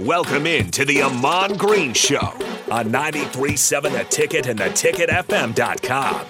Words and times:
Welcome 0.00 0.46
in 0.46 0.70
to 0.70 0.84
the 0.84 1.02
Ahman 1.02 1.56
Green 1.56 1.92
Show 1.92 2.20
on 2.70 2.92
93.7 2.92 3.90
The 3.90 4.04
Ticket 4.04 4.46
and 4.46 4.60
theticketfm.com. 4.60 6.26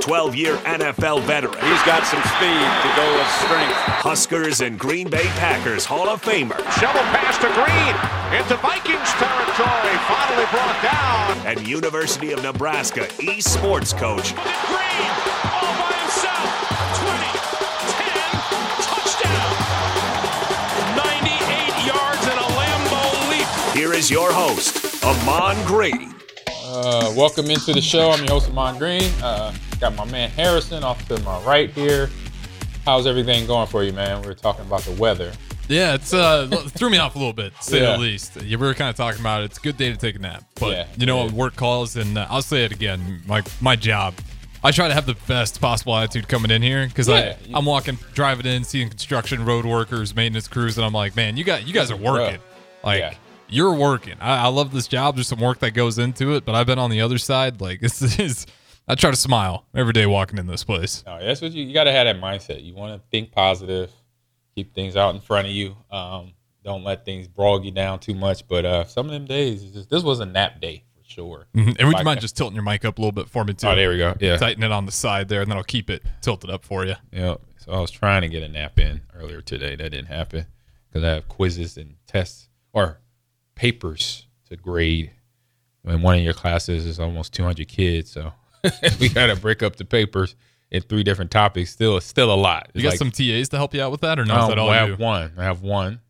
12 0.00 0.34
year 0.34 0.56
NFL 0.56 1.20
veteran. 1.24 1.52
He's 1.52 1.82
got 1.82 2.06
some 2.06 2.22
speed 2.22 2.64
to 2.80 2.96
go 2.96 3.18
with 3.18 3.28
strength. 3.44 3.76
Huskers 4.00 4.62
and 4.62 4.78
Green 4.78 5.10
Bay 5.10 5.26
Packers 5.36 5.84
Hall 5.84 6.08
of 6.08 6.22
Famer. 6.22 6.56
Shovel 6.80 7.02
pass 7.12 7.36
to 7.36 7.52
Green 7.52 8.40
into 8.40 8.56
Vikings 8.62 9.12
territory. 9.20 9.96
Finally 10.08 10.46
brought 10.50 10.82
down. 10.82 11.46
And 11.46 11.68
University 11.68 12.32
of 12.32 12.42
Nebraska 12.42 13.00
esports 13.18 13.94
coach. 13.94 14.34
Green 14.34 15.15
is 24.06 24.10
your 24.12 24.32
host, 24.32 25.02
Ahman 25.04 25.64
Green. 25.66 26.14
Uh, 26.64 27.12
welcome 27.16 27.46
into 27.50 27.72
the 27.72 27.80
show. 27.80 28.10
I'm 28.12 28.20
your 28.20 28.34
host, 28.34 28.48
Ahman 28.50 28.78
Green. 28.78 29.02
Uh, 29.22 29.52
got 29.80 29.96
my 29.96 30.04
man 30.04 30.30
Harrison 30.30 30.84
off 30.84 31.06
to 31.08 31.18
my 31.22 31.40
right 31.42 31.70
here. 31.70 32.08
How's 32.84 33.06
everything 33.08 33.46
going 33.48 33.66
for 33.66 33.82
you, 33.82 33.92
man? 33.92 34.20
We 34.22 34.28
were 34.28 34.34
talking 34.34 34.64
about 34.64 34.82
the 34.82 34.92
weather. 34.92 35.32
Yeah, 35.68 35.94
it's 35.94 36.14
uh 36.14 36.46
threw 36.68 36.88
me 36.90 36.98
off 36.98 37.16
a 37.16 37.18
little 37.18 37.32
bit, 37.32 37.52
to 37.56 37.62
say 37.62 37.80
Yeah. 37.82 37.92
the 37.92 37.98
least. 37.98 38.40
You 38.40 38.56
were 38.58 38.72
kind 38.74 38.90
of 38.90 38.94
talking 38.96 39.20
about 39.20 39.42
it. 39.42 39.46
It's 39.46 39.58
a 39.58 39.60
good 39.62 39.76
day 39.76 39.90
to 39.90 39.96
take 39.96 40.14
a 40.14 40.20
nap, 40.20 40.44
but 40.60 40.70
Yeah, 40.70 40.86
you 40.96 41.06
know 41.06 41.18
it 41.18 41.22
what 41.22 41.26
is. 41.28 41.32
work 41.32 41.56
calls, 41.56 41.96
and 41.96 42.16
uh, 42.16 42.26
I'll 42.30 42.42
say 42.42 42.64
it 42.64 42.70
again. 42.72 43.22
My 43.26 43.42
my 43.60 43.74
job, 43.74 44.14
I 44.62 44.70
try 44.70 44.86
to 44.86 44.94
have 44.94 45.06
the 45.06 45.16
best 45.26 45.60
possible 45.60 45.96
attitude 45.96 46.28
coming 46.28 46.52
in 46.52 46.62
here 46.62 46.86
because 46.86 47.08
Yeah, 47.08 47.36
you- 47.44 47.56
I'm 47.56 47.64
walking, 47.64 47.98
driving 48.14 48.46
in, 48.46 48.62
seeing 48.62 48.88
construction, 48.88 49.44
road 49.44 49.64
workers, 49.66 50.14
maintenance 50.14 50.46
crews, 50.46 50.78
and 50.78 50.86
I'm 50.86 50.92
like, 50.92 51.16
man, 51.16 51.36
you 51.36 51.42
got 51.42 51.66
you 51.66 51.74
guys 51.74 51.90
are 51.90 51.96
working, 51.96 52.40
like. 52.84 53.18
You're 53.48 53.74
working. 53.74 54.14
I, 54.20 54.44
I 54.44 54.48
love 54.48 54.72
this 54.72 54.86
job. 54.88 55.14
There's 55.16 55.28
some 55.28 55.40
work 55.40 55.60
that 55.60 55.72
goes 55.72 55.98
into 55.98 56.34
it, 56.34 56.44
but 56.44 56.54
I've 56.54 56.66
been 56.66 56.78
on 56.78 56.90
the 56.90 57.00
other 57.00 57.18
side. 57.18 57.60
Like 57.60 57.80
this 57.80 58.02
is, 58.18 58.46
I 58.88 58.94
try 58.94 59.10
to 59.10 59.16
smile 59.16 59.64
every 59.74 59.92
day 59.92 60.06
walking 60.06 60.38
in 60.38 60.46
this 60.46 60.64
place. 60.64 61.02
No, 61.06 61.18
that's 61.24 61.40
what 61.40 61.52
you, 61.52 61.64
you 61.64 61.74
got 61.74 61.84
to 61.84 61.92
have 61.92 62.06
that 62.06 62.20
mindset. 62.20 62.64
You 62.64 62.74
want 62.74 63.00
to 63.00 63.08
think 63.10 63.32
positive, 63.32 63.90
keep 64.54 64.74
things 64.74 64.96
out 64.96 65.14
in 65.14 65.20
front 65.20 65.46
of 65.46 65.52
you. 65.52 65.76
Um, 65.90 66.32
don't 66.64 66.82
let 66.82 67.04
things 67.04 67.28
bog 67.28 67.64
you 67.64 67.70
down 67.70 68.00
too 68.00 68.14
much. 68.14 68.46
But 68.48 68.64
uh, 68.64 68.84
some 68.86 69.06
of 69.06 69.12
them 69.12 69.24
days, 69.26 69.62
just, 69.72 69.88
this 69.88 70.02
was 70.02 70.18
a 70.20 70.26
nap 70.26 70.60
day 70.60 70.82
for 70.96 71.08
sure. 71.08 71.46
Mhm. 71.54 71.76
And 71.78 71.88
would 71.88 71.98
you 71.98 72.04
mind 72.04 72.20
just 72.20 72.36
tilting 72.36 72.56
your 72.56 72.64
mic 72.64 72.84
up 72.84 72.98
a 72.98 73.00
little 73.00 73.12
bit 73.12 73.28
for 73.28 73.44
me 73.44 73.54
too? 73.54 73.68
Oh, 73.68 73.76
there 73.76 73.90
we 73.90 73.98
go. 73.98 74.16
Yeah. 74.20 74.36
tighten 74.36 74.64
it 74.64 74.72
on 74.72 74.84
the 74.86 74.92
side 74.92 75.28
there, 75.28 75.42
and 75.42 75.50
then 75.50 75.56
I'll 75.58 75.64
keep 75.64 75.88
it 75.88 76.02
tilted 76.22 76.50
up 76.50 76.64
for 76.64 76.84
you. 76.84 76.96
Yeah. 77.12 77.36
So 77.58 77.72
I 77.72 77.80
was 77.80 77.90
trying 77.92 78.22
to 78.22 78.28
get 78.28 78.42
a 78.42 78.48
nap 78.48 78.78
in 78.80 79.02
earlier 79.14 79.40
today. 79.40 79.76
That 79.76 79.90
didn't 79.90 80.06
happen 80.06 80.46
because 80.88 81.04
I 81.04 81.10
have 81.14 81.28
quizzes 81.28 81.76
and 81.76 81.94
tests 82.06 82.48
or 82.72 82.98
papers 83.56 84.26
to 84.48 84.56
grade. 84.56 85.10
And 85.84 86.02
one 86.02 86.16
of 86.16 86.22
your 86.22 86.32
classes 86.34 86.86
is 86.86 86.98
almost 87.00 87.32
200 87.34 87.66
kids, 87.68 88.10
so 88.10 88.32
we 89.00 89.08
got 89.08 89.26
to 89.28 89.36
break 89.36 89.62
up 89.62 89.76
the 89.76 89.84
papers 89.84 90.34
in 90.70 90.82
three 90.82 91.02
different 91.04 91.30
topics. 91.30 91.70
Still, 91.70 92.00
still 92.00 92.32
a 92.32 92.34
lot. 92.34 92.70
You 92.74 92.82
got 92.82 92.90
like- 92.90 92.98
some 92.98 93.10
TAs 93.12 93.48
to 93.50 93.56
help 93.56 93.72
you 93.74 93.82
out 93.82 93.90
with 93.92 94.00
that, 94.02 94.18
or 94.18 94.24
no? 94.24 94.36
Is 94.36 94.42
Um, 94.44 94.48
that 94.50 94.58
I 94.58 94.76
have 94.86 94.98
one. 94.98 95.32
I 95.36 95.44
have 95.44 95.62
one. 95.62 96.00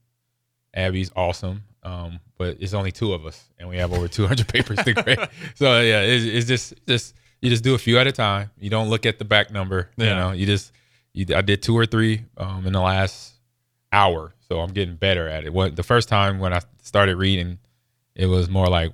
Abby's 0.75 1.11
awesome, 1.17 1.65
um, 1.83 2.21
but 2.39 2.57
it's 2.61 2.75
only 2.75 2.93
two 2.93 3.13
of 3.15 3.25
us, 3.27 3.43
and 3.59 3.69
we 3.69 3.77
have 3.79 3.93
over 3.93 4.09
200 4.09 4.47
papers 4.53 4.79
to 4.85 4.93
grade. 4.93 5.19
So 5.55 5.81
yeah, 5.81 6.01
it's, 6.03 6.25
it's 6.25 6.47
just 6.47 6.75
just 6.87 7.15
you 7.41 7.49
just 7.51 7.65
do 7.65 7.75
a 7.75 7.79
few 7.79 7.99
at 7.99 8.07
a 8.07 8.13
time. 8.13 8.51
You 8.59 8.69
don't 8.71 8.89
look 8.91 9.05
at 9.07 9.19
the 9.19 9.25
back 9.25 9.51
number. 9.51 9.91
You 9.97 10.07
know, 10.07 10.33
you 10.33 10.45
just 10.47 10.73
you. 11.15 11.27
I 11.35 11.41
did 11.43 11.63
two 11.63 11.77
or 11.77 11.85
three 11.87 12.25
um, 12.37 12.67
in 12.67 12.73
the 12.75 12.81
last 12.81 13.35
hour, 13.93 14.35
so 14.49 14.61
I'm 14.61 14.73
getting 14.73 14.97
better 14.97 15.29
at 15.29 15.45
it. 15.45 15.53
What 15.53 15.77
the 15.77 15.83
first 15.83 16.09
time 16.11 16.39
when 16.39 16.53
I 16.53 16.61
started 16.87 17.17
reading, 17.17 17.59
it 18.15 18.27
was 18.27 18.49
more 18.49 18.67
like 18.69 18.93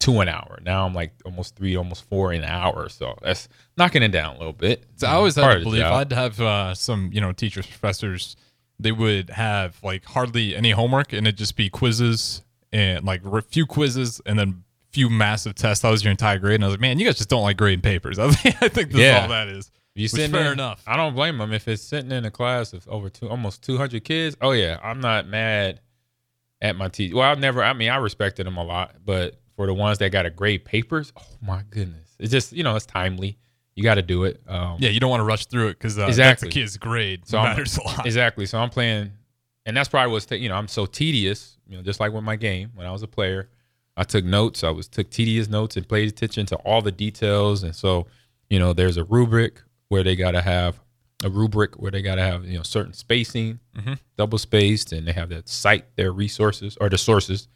two 0.00 0.20
an 0.20 0.28
hour. 0.28 0.58
Now 0.62 0.84
I'm 0.84 0.94
like 0.94 1.12
almost 1.24 1.54
three, 1.56 1.76
almost 1.76 2.04
four 2.08 2.32
an 2.32 2.44
hour. 2.44 2.88
So 2.88 3.16
that's 3.22 3.48
knocking 3.76 4.02
it 4.02 4.08
down 4.08 4.34
a 4.36 4.38
little 4.38 4.52
bit. 4.52 4.84
So 4.96 5.06
I 5.06 5.12
always 5.12 5.36
had 5.36 5.54
to 5.58 5.60
believe. 5.62 5.84
I'd 5.84 6.12
have 6.12 6.40
uh, 6.40 6.74
some, 6.74 7.10
you 7.12 7.20
know, 7.20 7.32
teachers, 7.32 7.66
professors. 7.66 8.36
They 8.80 8.90
would 8.92 9.30
have 9.30 9.78
like 9.84 10.04
hardly 10.04 10.56
any 10.56 10.72
homework, 10.72 11.12
and 11.12 11.26
it'd 11.26 11.38
just 11.38 11.56
be 11.56 11.70
quizzes 11.70 12.42
and 12.72 13.04
like 13.04 13.24
a 13.24 13.42
few 13.42 13.64
quizzes, 13.64 14.20
and 14.26 14.36
then 14.38 14.64
few 14.90 15.08
massive 15.08 15.54
tests. 15.54 15.82
That 15.82 15.90
was 15.90 16.02
your 16.02 16.10
entire 16.10 16.38
grade, 16.38 16.56
and 16.56 16.64
I 16.64 16.66
was 16.66 16.74
like, 16.74 16.80
man, 16.80 16.98
you 16.98 17.04
guys 17.06 17.16
just 17.16 17.28
don't 17.28 17.42
like 17.42 17.56
grading 17.56 17.82
papers. 17.82 18.18
I 18.18 18.30
think, 18.30 18.62
I 18.62 18.68
think 18.68 18.90
this 18.90 19.00
Yeah. 19.00 19.22
all 19.22 19.28
that 19.28 19.46
is. 19.48 19.70
You 19.94 20.08
sitting 20.08 20.32
fair 20.32 20.46
in- 20.46 20.52
enough. 20.54 20.82
I 20.86 20.96
don't 20.96 21.14
blame 21.14 21.36
them 21.38 21.52
if 21.52 21.68
it's 21.68 21.82
sitting 21.82 22.10
in 22.10 22.24
a 22.24 22.30
class 22.30 22.72
of 22.72 22.88
over 22.88 23.08
two, 23.08 23.28
almost 23.28 23.62
two 23.62 23.76
hundred 23.76 24.04
kids. 24.04 24.36
Oh 24.40 24.50
yeah, 24.52 24.80
I'm 24.82 25.00
not 25.00 25.28
mad 25.28 25.80
at 26.62 26.76
my 26.76 26.88
teacher. 26.88 27.16
Well, 27.16 27.30
I've 27.30 27.38
never. 27.38 27.62
I 27.62 27.74
mean, 27.74 27.90
I 27.90 27.96
respected 27.96 28.46
them 28.46 28.56
a 28.56 28.64
lot, 28.64 28.94
but 29.04 29.38
for 29.56 29.66
the 29.66 29.74
ones 29.74 29.98
that 29.98 30.10
got 30.10 30.24
a 30.24 30.30
grade 30.30 30.64
papers, 30.64 31.12
oh 31.18 31.26
my 31.42 31.62
goodness, 31.68 32.16
it's 32.18 32.32
just 32.32 32.54
you 32.54 32.62
know 32.62 32.74
it's 32.76 32.86
timely. 32.86 33.36
You 33.74 33.82
got 33.82 33.94
to 33.96 34.02
do 34.02 34.24
it. 34.24 34.40
Um, 34.48 34.76
Yeah, 34.80 34.90
you 34.90 35.00
don't 35.00 35.10
want 35.10 35.20
to 35.20 35.24
rush 35.24 35.46
through 35.46 35.68
it 35.68 35.74
because 35.78 35.98
uh, 35.98 36.06
Exactly. 36.06 36.46
that's 36.48 36.54
a 36.56 36.58
kid's 36.60 36.76
grade. 36.78 37.26
So 37.26 37.38
I'm- 37.38 37.50
matters 37.56 37.76
a 37.78 37.82
lot. 37.82 38.06
Exactly. 38.06 38.44
So 38.46 38.58
I'm 38.58 38.68
playing, 38.70 39.12
and 39.66 39.76
that's 39.76 39.88
probably 39.88 40.12
what's 40.12 40.26
ta- 40.26 40.34
you 40.36 40.48
know 40.48 40.54
I'm 40.56 40.68
so 40.68 40.86
tedious. 40.86 41.58
You 41.68 41.76
know, 41.76 41.82
just 41.82 42.00
like 42.00 42.12
with 42.12 42.24
my 42.24 42.36
game 42.36 42.70
when 42.74 42.86
I 42.86 42.92
was 42.92 43.02
a 43.02 43.08
player, 43.08 43.48
I 43.96 44.04
took 44.04 44.24
notes. 44.24 44.62
I 44.62 44.70
was 44.70 44.88
took 44.88 45.10
tedious 45.10 45.48
notes 45.48 45.76
and 45.76 45.88
paid 45.88 46.08
attention 46.08 46.46
to 46.46 46.56
all 46.56 46.82
the 46.82 46.92
details. 46.92 47.62
And 47.62 47.74
so, 47.74 48.06
you 48.50 48.58
know, 48.58 48.72
there's 48.74 48.98
a 48.98 49.04
rubric 49.04 49.62
where 49.88 50.02
they 50.02 50.16
got 50.16 50.32
to 50.32 50.42
have 50.42 50.78
a 51.22 51.30
rubric 51.30 51.74
where 51.76 51.90
they 51.90 52.02
got 52.02 52.16
to 52.16 52.22
have 52.22 52.44
you 52.44 52.56
know 52.56 52.62
certain 52.62 52.92
spacing, 52.92 53.60
mm-hmm. 53.76 53.94
double 54.16 54.38
spaced, 54.38 54.92
and 54.92 55.06
they 55.06 55.12
have 55.12 55.30
to 55.30 55.42
cite 55.46 55.96
their 55.96 56.12
resources 56.12 56.76
or 56.80 56.88
the 56.88 56.98
sources 56.98 57.48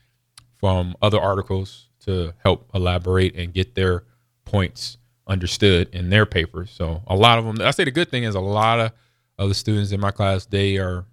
from 0.59 0.95
other 1.03 1.21
articles 1.21 1.89
to 2.01 2.33
help 2.43 2.71
elaborate 2.75 3.35
and 3.37 3.53
get 3.53 3.75
their 3.75 4.05
points 4.45 4.99
understood 5.27 5.89
in 5.93 6.11
their 6.11 6.25
papers. 6.25 6.71
So 6.71 7.03
a 7.07 7.17
lot 7.17 7.39
of 7.39 7.45
them, 7.45 7.61
I 7.61 7.71
say 7.73 7.85
the 7.85 7.91
good 7.91 8.11
thing 8.11 8.25
is 8.25 8.35
a 8.35 8.41
lot 8.41 8.81
of, 8.81 8.93
of 9.39 9.49
the 9.49 9.55
students 9.55 9.93
in 9.93 10.01
my 10.01 10.13
class, 10.13 10.47
they 10.47 10.79
are 10.79 11.05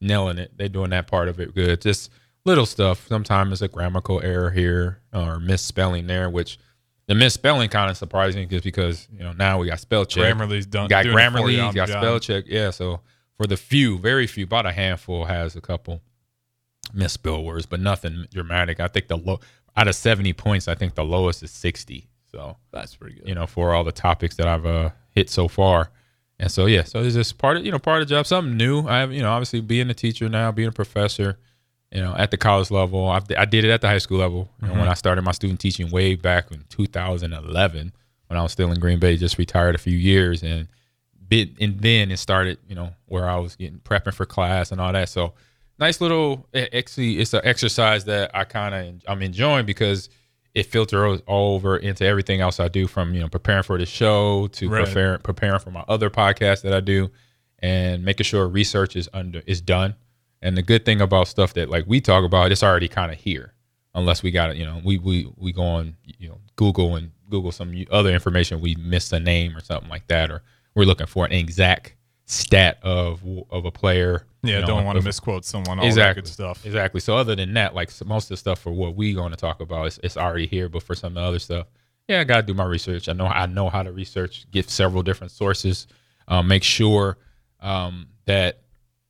nailing 0.00 0.38
it. 0.38 0.52
They're 0.56 0.68
doing 0.68 0.90
that 0.90 1.06
part 1.06 1.28
of 1.28 1.40
it 1.40 1.54
good. 1.54 1.80
Just 1.80 2.10
little 2.44 2.66
stuff. 2.66 3.06
Sometimes 3.08 3.52
it's 3.52 3.62
a 3.62 3.68
grammatical 3.68 4.20
error 4.22 4.50
here 4.50 5.00
or 5.12 5.38
misspelling 5.38 6.06
there, 6.06 6.28
which 6.28 6.58
the 7.06 7.14
misspelling 7.14 7.68
kind 7.68 7.90
of 7.90 7.96
surprising 7.96 8.48
just 8.48 8.64
because, 8.64 9.06
you 9.12 9.20
know, 9.20 9.32
now 9.32 9.58
we 9.58 9.66
got 9.66 9.80
spell 9.80 10.04
check. 10.04 10.34
Grammarly's 10.34 10.66
done. 10.66 10.88
got 10.88 11.02
doing 11.02 11.16
it 11.16 11.30
for 11.30 11.38
Grammarly, 11.38 11.54
you 11.54 11.60
on 11.60 11.68
the 11.74 11.76
got 11.76 11.88
job. 11.88 12.02
spell 12.02 12.18
check. 12.20 12.44
Yeah. 12.46 12.70
So 12.70 13.00
for 13.36 13.46
the 13.46 13.56
few, 13.56 13.98
very 13.98 14.26
few, 14.26 14.44
about 14.44 14.66
a 14.66 14.72
handful 14.72 15.24
has 15.26 15.56
a 15.56 15.60
couple 15.60 16.00
misspell 16.92 17.42
words, 17.44 17.66
but 17.66 17.80
nothing 17.80 18.26
dramatic. 18.32 18.80
I 18.80 18.88
think 18.88 19.08
the 19.08 19.16
low 19.16 19.40
out 19.76 19.88
of 19.88 19.94
70 19.94 20.32
points, 20.34 20.68
I 20.68 20.74
think 20.74 20.94
the 20.94 21.04
lowest 21.04 21.42
is 21.42 21.50
60. 21.50 22.08
So, 22.30 22.56
That's 22.72 22.96
pretty 22.96 23.16
good. 23.16 23.28
you 23.28 23.34
know, 23.34 23.46
for 23.46 23.74
all 23.74 23.84
the 23.84 23.92
topics 23.92 24.36
that 24.36 24.46
I've 24.48 24.66
uh, 24.66 24.90
hit 25.10 25.30
so 25.30 25.48
far. 25.48 25.90
And 26.38 26.50
so, 26.50 26.66
yeah, 26.66 26.82
so 26.82 27.00
it's 27.00 27.14
just 27.14 27.38
part 27.38 27.56
of, 27.56 27.64
you 27.64 27.70
know, 27.70 27.78
part 27.78 28.02
of 28.02 28.08
the 28.08 28.14
job, 28.14 28.26
something 28.26 28.56
new. 28.56 28.86
I 28.88 28.98
have, 29.00 29.12
you 29.12 29.22
know, 29.22 29.30
obviously 29.30 29.60
being 29.60 29.88
a 29.88 29.94
teacher 29.94 30.28
now, 30.28 30.50
being 30.50 30.68
a 30.68 30.72
professor, 30.72 31.38
you 31.94 32.02
know, 32.02 32.14
at 32.16 32.32
the 32.32 32.36
college 32.36 32.70
level. 32.70 33.08
I've, 33.08 33.24
I 33.38 33.44
did 33.44 33.64
it 33.64 33.70
at 33.70 33.80
the 33.80 33.88
high 33.88 33.98
school 33.98 34.18
level. 34.18 34.50
You 34.60 34.66
know, 34.66 34.74
when 34.74 34.82
mm-hmm. 34.82 34.90
I 34.90 34.94
started 34.94 35.22
my 35.22 35.32
student 35.32 35.60
teaching 35.60 35.90
way 35.90 36.16
back 36.16 36.50
in 36.50 36.64
2011, 36.68 37.92
when 38.26 38.38
I 38.38 38.42
was 38.42 38.50
still 38.52 38.72
in 38.72 38.80
Green 38.80 38.98
Bay, 38.98 39.16
just 39.16 39.38
retired 39.38 39.76
a 39.76 39.78
few 39.78 39.96
years. 39.96 40.42
And 40.42 40.66
bit, 41.28 41.50
and 41.60 41.78
then 41.80 42.10
it 42.10 42.16
started, 42.16 42.58
you 42.68 42.74
know, 42.74 42.90
where 43.06 43.28
I 43.28 43.36
was 43.36 43.54
getting 43.54 43.78
prepping 43.78 44.12
for 44.12 44.26
class 44.26 44.72
and 44.72 44.80
all 44.80 44.92
that. 44.92 45.08
So, 45.08 45.34
nice 45.78 46.00
little, 46.00 46.48
actually, 46.54 47.20
it's 47.20 47.32
an 47.32 47.42
exercise 47.44 48.04
that 48.06 48.32
I 48.34 48.42
kind 48.42 48.74
of, 48.74 49.02
I'm 49.06 49.22
enjoying 49.22 49.64
because 49.64 50.08
it 50.52 50.66
filters 50.66 51.22
all 51.26 51.54
over 51.54 51.76
into 51.76 52.04
everything 52.04 52.40
else 52.40 52.58
I 52.58 52.66
do 52.66 52.88
from, 52.88 53.14
you 53.14 53.20
know, 53.20 53.28
preparing 53.28 53.62
for 53.62 53.78
the 53.78 53.86
show 53.86 54.48
to 54.48 54.68
Right. 54.68 54.84
preparing, 54.84 55.20
preparing 55.20 55.60
for 55.60 55.70
my 55.70 55.84
other 55.86 56.10
podcasts 56.10 56.62
that 56.62 56.74
I 56.74 56.80
do 56.80 57.10
and 57.60 58.04
making 58.04 58.24
sure 58.24 58.48
research 58.48 58.96
is 58.96 59.08
under, 59.12 59.42
is 59.46 59.60
done. 59.60 59.94
And 60.44 60.56
the 60.56 60.62
good 60.62 60.84
thing 60.84 61.00
about 61.00 61.26
stuff 61.26 61.54
that 61.54 61.70
like 61.70 61.84
we 61.88 62.00
talk 62.00 62.22
about, 62.22 62.52
it's 62.52 62.62
already 62.62 62.86
kind 62.86 63.10
of 63.10 63.18
here 63.18 63.54
unless 63.94 64.22
we 64.22 64.30
got 64.30 64.50
it, 64.50 64.56
you 64.56 64.64
know, 64.64 64.80
we, 64.84 64.98
we, 64.98 65.32
we 65.36 65.52
go 65.52 65.62
on, 65.62 65.96
you 66.04 66.28
know, 66.28 66.38
Google 66.56 66.96
and 66.96 67.10
Google 67.30 67.50
some 67.50 67.74
other 67.90 68.10
information. 68.10 68.60
We 68.60 68.74
miss 68.74 69.10
a 69.12 69.20
name 69.20 69.56
or 69.56 69.60
something 69.60 69.88
like 69.88 70.06
that, 70.08 70.30
or 70.30 70.42
we're 70.74 70.84
looking 70.84 71.06
for 71.06 71.24
an 71.24 71.32
exact 71.32 71.94
stat 72.26 72.78
of, 72.82 73.22
of 73.50 73.64
a 73.64 73.70
player. 73.70 74.26
Yeah, 74.42 74.56
you 74.56 74.60
know, 74.60 74.66
don't 74.66 74.84
want 74.84 74.98
to 74.98 75.04
misquote 75.04 75.44
someone. 75.44 75.78
All 75.78 75.86
exactly 75.86 76.20
that 76.20 76.26
good 76.26 76.32
stuff. 76.32 76.66
Exactly. 76.66 77.00
So 77.00 77.16
other 77.16 77.34
than 77.34 77.54
that, 77.54 77.74
like 77.74 77.90
most 78.04 78.24
of 78.24 78.28
the 78.30 78.36
stuff 78.36 78.58
for 78.58 78.72
what 78.72 78.94
we 78.94 79.14
going 79.14 79.30
to 79.30 79.36
talk 79.36 79.60
about, 79.60 79.86
is 79.86 80.00
it's 80.02 80.18
already 80.18 80.46
here. 80.46 80.68
But 80.68 80.82
for 80.82 80.94
some 80.94 81.16
of 81.16 81.22
the 81.22 81.26
other 81.26 81.38
stuff, 81.38 81.66
yeah, 82.08 82.20
I 82.20 82.24
got 82.24 82.42
to 82.42 82.42
do 82.42 82.52
my 82.52 82.64
research. 82.64 83.08
I 83.08 83.14
know 83.14 83.26
I 83.26 83.46
know 83.46 83.70
how 83.70 83.82
to 83.82 83.92
research, 83.92 84.46
get 84.50 84.68
several 84.68 85.02
different 85.02 85.30
sources, 85.30 85.86
um, 86.28 86.46
make 86.46 86.62
sure 86.62 87.16
um, 87.60 88.08
that 88.26 88.63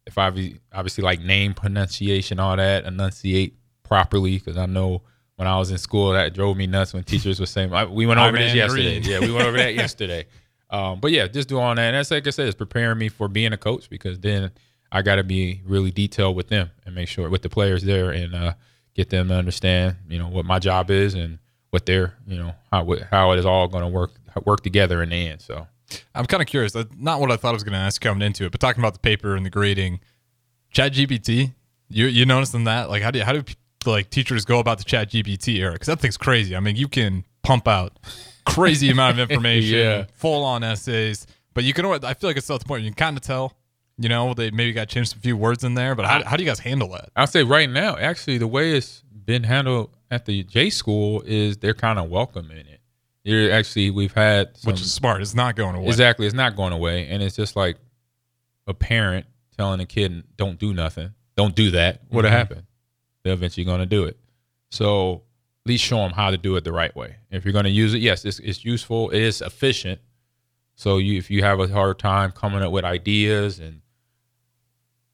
if 0.07 0.19
I 0.19 0.27
obviously 0.73 1.03
like 1.03 1.21
name 1.21 1.55
pronunciation, 1.55 2.39
all 2.39 2.57
that, 2.57 2.85
enunciate 2.85 3.57
properly, 3.83 4.39
because 4.39 4.57
I 4.57 4.67
know 4.67 5.03
when 5.37 5.49
I 5.49 5.59
was 5.59 5.71
in 5.71 5.79
school 5.79 6.13
that 6.13 6.35
drove 6.35 6.57
me 6.57 6.67
nuts 6.67 6.95
when 6.95 7.03
teachers 7.05 7.41
were 7.41 7.47
saying 7.47 7.73
I, 7.73 7.85
we 7.85 8.07
went 8.07 8.21
over 8.21 8.37
this 8.37 8.55
yesterday. 8.55 9.01
Yeah, 9.01 9.21
we 9.21 9.33
went 9.33 9.47
over 9.47 9.57
that 9.59 9.75
yesterday. 9.75 10.27
Um, 10.71 10.99
but 10.99 11.13
yeah, 11.13 11.29
just 11.29 11.49
doing 11.49 11.63
all 11.63 11.75
that. 11.75 11.81
And 11.81 11.95
that's 11.95 12.11
like 12.11 12.27
I 12.27 12.31
said, 12.31 12.49
it's 12.49 12.57
preparing 12.57 12.99
me 12.99 13.09
for 13.09 13.29
being 13.29 13.53
a 13.53 13.57
coach 13.57 13.89
because 13.89 14.19
then 14.19 14.51
I 14.91 15.03
got 15.03 15.17
to 15.17 15.23
be 15.23 15.63
really 15.65 15.93
detailed 15.93 16.35
with 16.35 16.49
them 16.49 16.71
and 16.85 16.97
make 16.97 17.07
sure 17.07 17.29
with 17.29 17.43
the 17.43 17.49
players 17.49 17.85
there 17.85 18.11
and 18.11 18.35
uh, 18.35 18.55
get 18.95 19.11
them 19.11 19.29
to 19.29 19.35
understand, 19.35 19.97
you 20.09 20.19
know, 20.19 20.27
what 20.27 20.45
my 20.47 20.59
job 20.59 20.91
is 20.91 21.15
and 21.15 21.39
what 21.71 21.87
they're, 21.87 22.15
you 22.27 22.39
know, 22.39 22.55
how 22.73 22.89
how 23.11 23.33
it 23.33 23.39
is 23.39 23.47
all 23.47 23.69
going 23.69 23.85
to 23.85 23.89
work 23.89 24.13
work 24.45 24.63
together 24.63 25.01
in 25.01 25.11
the 25.11 25.29
end. 25.29 25.43
So 25.43 25.69
I'm 26.15 26.27
kind 26.27 26.41
of 26.43 26.47
curious. 26.47 26.75
Not 26.97 27.21
what 27.21 27.31
I 27.31 27.37
thought 27.37 27.51
I 27.51 27.53
was 27.53 27.65
going 27.65 27.73
to 27.73 27.79
ask 27.79 28.01
coming 28.01 28.23
into 28.27 28.45
it, 28.45 28.53
but 28.53 28.61
talking 28.61 28.81
about 28.81 28.93
the 28.95 28.99
paper 29.01 29.35
and 29.37 29.45
the 29.45 29.51
grading, 29.51 30.01
Chat 30.71 30.93
GPT. 30.93 31.55
You 31.89 32.07
you 32.07 32.25
noticing 32.27 32.65
that? 32.65 32.89
Like, 32.91 33.03
how 33.03 33.11
do 33.11 33.21
how 33.23 33.33
do 33.33 33.43
like 33.87 34.11
teachers 34.11 34.45
go 34.45 34.59
about 34.59 34.79
the 34.79 34.85
Chat 34.85 35.11
GPT 35.11 35.57
era? 35.59 35.73
Because 35.73 35.87
that 35.89 36.01
thing's 36.01 36.17
crazy. 36.17 36.57
I 36.57 36.61
mean, 36.61 36.77
you 36.77 36.89
can 36.89 37.25
pump 37.43 37.69
out 37.69 37.99
crazy 38.47 38.91
amount 38.91 39.19
of 39.19 39.31
information, 39.31 39.79
Yeah. 39.79 40.05
full 40.15 40.45
on 40.45 40.63
essays, 40.65 41.27
but 41.53 41.65
you 41.65 41.73
can. 41.75 41.85
always- 41.85 42.03
I 42.05 42.15
feel 42.15 42.31
like 42.31 42.37
it's 42.37 42.47
still 42.47 42.57
at 42.57 42.61
the 42.61 42.67
point 42.67 42.81
where 42.81 42.85
you 42.87 42.91
can 42.91 42.97
kind 42.97 43.17
of 43.17 43.23
tell. 43.23 43.57
You 43.97 44.09
know, 44.09 44.35
they 44.35 44.51
maybe 44.51 44.73
got 44.73 44.89
changed 44.89 45.15
a 45.17 45.21
few 45.21 45.37
words 45.37 45.63
in 45.63 45.75
there, 45.75 45.95
but 45.95 46.05
how, 46.07 46.25
how 46.25 46.37
do 46.37 46.43
you 46.43 46.51
guys 46.51 46.59
handle 46.59 46.89
that? 46.91 47.11
I'll 47.15 47.29
say 47.29 47.45
right 47.45 47.71
now, 47.71 47.97
actually, 47.97 48.39
the 48.39 48.49
way 48.49 48.73
it's 48.77 49.05
been 49.25 49.45
handled 49.45 49.97
at 50.11 50.25
the 50.25 50.43
J 50.43 50.69
school 50.71 51.23
is 51.25 51.59
they're 51.59 51.75
kind 51.75 51.99
of 52.01 52.11
welcoming 52.11 52.57
it. 52.67 52.81
You're 53.25 53.51
actually 53.53 53.91
we've 53.91 54.13
had 54.13 54.57
some, 54.57 54.73
Which 54.73 54.81
is 54.83 54.93
smart. 54.93 55.23
It's 55.23 55.35
not 55.35 55.57
going 55.57 55.75
away. 55.75 55.89
exactly 55.89 56.27
it's 56.27 56.35
not 56.35 56.55
going 56.57 56.73
away, 56.73 57.09
and 57.09 57.23
it's 57.23 57.35
just 57.35 57.57
like 57.57 57.77
a 58.67 58.75
parent 58.75 59.27
telling 59.57 59.81
a 59.81 59.87
kid, 59.87 60.23
"Don't 60.37 60.59
do 60.59 60.73
nothing, 60.75 61.15
don't 61.37 61.55
do 61.55 61.71
that." 61.73 62.03
What'll 62.09 62.31
Mhm. 62.31 62.35
happen? 62.35 62.67
They're 63.23 63.33
eventually 63.33 63.65
going 63.65 63.81
to 63.81 63.87
do 63.87 64.05
it. 64.05 64.19
So 64.71 65.23
at 65.65 65.69
least 65.71 65.85
show 65.85 65.97
them 65.99 66.13
how 66.13 66.31
to 66.31 66.37
do 66.37 66.55
it 66.57 66.65
the 66.65 66.73
right 66.73 66.95
way. 66.95 67.17
If 67.31 67.45
you're 67.47 67.53
going 67.53 67.65
to 67.65 67.71
use 67.71 67.95
it, 67.95 68.03
yes, 68.03 68.27
it's, 68.27 68.39
it's 68.41 68.65
useful. 68.65 69.09
It 69.11 69.23
is 69.23 69.41
efficient. 69.41 70.01
So 70.75 70.99
you, 70.99 71.17
if 71.17 71.31
you 71.31 71.43
have 71.43 71.59
a 71.61 71.69
hard 71.69 71.99
time 71.99 72.33
coming 72.33 72.63
up 72.63 72.73
with 72.73 72.85
ideas 72.85 73.59
and 73.61 73.81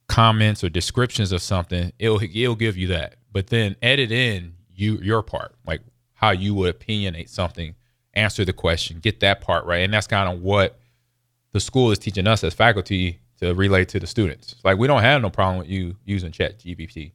comments 0.09 0.65
or 0.65 0.69
descriptions 0.69 1.31
of 1.33 1.41
something, 1.43 1.93
it'll 1.99 2.21
it'll 2.23 2.57
give 2.57 2.77
you 2.77 2.89
that. 2.89 3.17
But 3.33 3.49
then 3.49 3.77
edit 3.81 4.11
in 4.11 4.55
you 4.75 4.99
your 4.99 5.23
part, 5.23 5.55
like 5.67 5.83
how 6.15 6.31
you 6.31 6.55
would 6.55 6.79
opinionate 6.79 7.29
something, 7.29 7.75
answer 8.15 8.45
the 8.45 8.53
question, 8.53 8.99
get 9.01 9.21
that 9.21 9.41
part 9.41 9.65
right, 9.65 9.83
and 9.83 9.93
that's 9.93 10.07
kind 10.07 10.33
of 10.33 10.43
what 10.43 10.79
the 11.53 11.61
school 11.61 11.91
is 11.91 11.99
teaching 11.99 12.27
us 12.27 12.45
as 12.45 12.55
faculty 12.55 13.21
to 13.41 13.55
relay 13.55 13.85
to 13.87 13.99
the 13.99 14.07
students. 14.07 14.57
Like 14.65 14.79
we 14.79 14.87
don't 14.87 15.03
have 15.03 15.23
no 15.23 15.31
problem 15.31 15.59
with 15.59 15.69
you 15.69 15.97
using 16.05 16.33
Chat 16.33 16.61
GPT. 16.61 17.13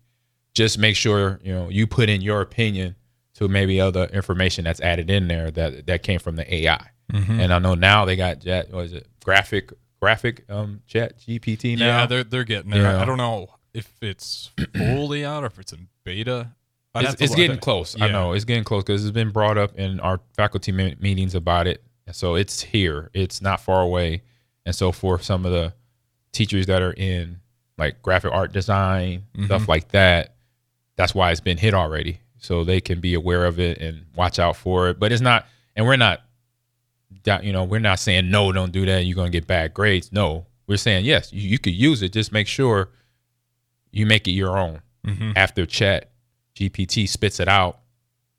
Just 0.54 0.78
make 0.78 0.96
sure 0.96 1.40
you 1.44 1.54
know 1.54 1.70
you 1.70 1.88
put 1.88 2.10
in 2.10 2.22
your 2.22 2.42
opinion 2.42 2.96
to 3.36 3.48
maybe 3.48 3.80
other 3.82 4.06
information 4.06 4.64
that's 4.64 4.80
added 4.82 5.10
in 5.10 5.28
there 5.28 5.52
that 5.52 5.86
that 5.88 6.04
came 6.04 6.20
from 6.20 6.36
the 6.36 6.54
AI. 6.54 6.90
And 7.14 7.54
I 7.54 7.60
know 7.60 7.76
now 7.76 8.04
they 8.06 8.16
got 8.16 8.42
Chat, 8.42 8.72
what 8.72 8.86
is 8.86 8.94
it, 8.94 9.08
graphic 9.24 9.72
graphic 10.02 10.46
um 10.50 10.82
Chat 10.88 11.20
GPT 11.20 11.78
now. 11.78 11.86
Yeah, 12.00 12.06
they're 12.08 12.24
they're 12.24 12.44
getting 12.44 12.72
there. 12.72 12.84
Yeah. 12.84 13.02
I 13.02 13.06
don't 13.06 13.18
know 13.18 13.48
if 13.74 13.92
it's 14.02 14.52
fully 14.76 15.24
out 15.26 15.44
or 15.44 15.48
if 15.48 15.60
it's 15.60 15.74
in 15.74 15.88
beta. 16.04 16.52
It's, 16.96 17.22
it's 17.22 17.36
getting 17.36 17.58
close. 17.60 18.00
I 18.00 18.08
know 18.10 18.34
it's 18.34 18.46
getting 18.46 18.64
close 18.64 18.84
because 18.84 19.04
it's 19.04 19.12
been 19.14 19.32
brought 19.32 19.58
up 19.58 19.78
in 19.78 20.00
our 20.00 20.20
faculty 20.36 20.72
me- 20.72 20.96
meetings 21.00 21.36
about 21.36 21.68
it. 21.68 21.84
And 22.08 22.16
so 22.16 22.36
it's 22.36 22.62
here. 22.62 23.10
It's 23.14 23.42
not 23.42 23.60
far 23.60 23.82
away. 23.82 24.22
And 24.66 24.74
so 24.76 24.92
for 24.92 25.20
some 25.20 25.46
of 25.46 25.52
the 25.52 25.74
teachers 26.32 26.66
that 26.68 26.82
are 26.82 26.94
in 26.94 27.40
like 27.78 28.02
graphic 28.02 28.32
art 28.32 28.52
design 28.54 29.24
Mm-hmm. 29.36 29.46
stuff 29.46 29.68
like 29.68 29.90
that, 29.90 30.36
that's 30.96 31.14
why 31.14 31.32
it's 31.32 31.42
been 31.42 31.58
hit 31.58 31.74
already. 31.74 32.20
So 32.38 32.64
they 32.64 32.80
can 32.80 33.00
be 33.02 33.14
aware 33.16 33.46
of 33.46 33.60
it 33.60 33.80
and 33.80 34.06
watch 34.16 34.40
out 34.40 34.56
for 34.56 34.90
it. 34.90 35.00
But 35.00 35.12
it's 35.12 35.22
not, 35.22 35.46
and 35.76 35.86
we're 35.86 35.96
not, 35.98 36.22
you 37.44 37.52
know, 37.52 37.64
we're 37.64 37.80
not 37.80 38.00
saying 38.00 38.30
no, 38.30 38.52
don't 38.52 38.72
do 38.72 38.86
that. 38.86 39.06
You're 39.06 39.16
gonna 39.16 39.30
get 39.32 39.48
bad 39.48 39.74
grades. 39.74 40.12
No, 40.12 40.46
we're 40.68 40.78
saying 40.78 41.06
yes, 41.06 41.34
you, 41.34 41.42
you 41.50 41.60
could 41.60 41.74
use 41.74 42.02
it. 42.02 42.14
Just 42.14 42.32
make 42.32 42.48
sure 42.48 42.90
you 43.92 44.06
make 44.06 44.28
it 44.28 44.32
your 44.32 44.58
own 44.58 44.82
Mhm. 45.06 45.34
after 45.36 45.66
chat 45.66 46.12
gpt 46.56 47.08
spits 47.08 47.40
it 47.40 47.48
out 47.48 47.80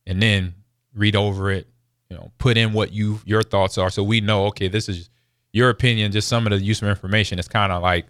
and 0.06 0.22
then 0.22 0.54
read 0.94 1.14
over 1.14 1.50
it 1.50 1.68
you 2.10 2.16
know 2.16 2.30
put 2.38 2.56
in 2.56 2.72
what 2.72 2.92
you 2.92 3.20
your 3.24 3.42
thoughts 3.42 3.78
are 3.78 3.90
so 3.90 4.02
we 4.02 4.20
know 4.20 4.46
okay 4.46 4.68
this 4.68 4.88
is 4.88 5.10
your 5.52 5.70
opinion 5.70 6.12
just 6.12 6.28
some 6.28 6.46
of 6.46 6.50
the 6.50 6.58
useful 6.58 6.88
information 6.88 7.38
It's 7.38 7.48
kind 7.48 7.72
of 7.72 7.82
like 7.82 8.06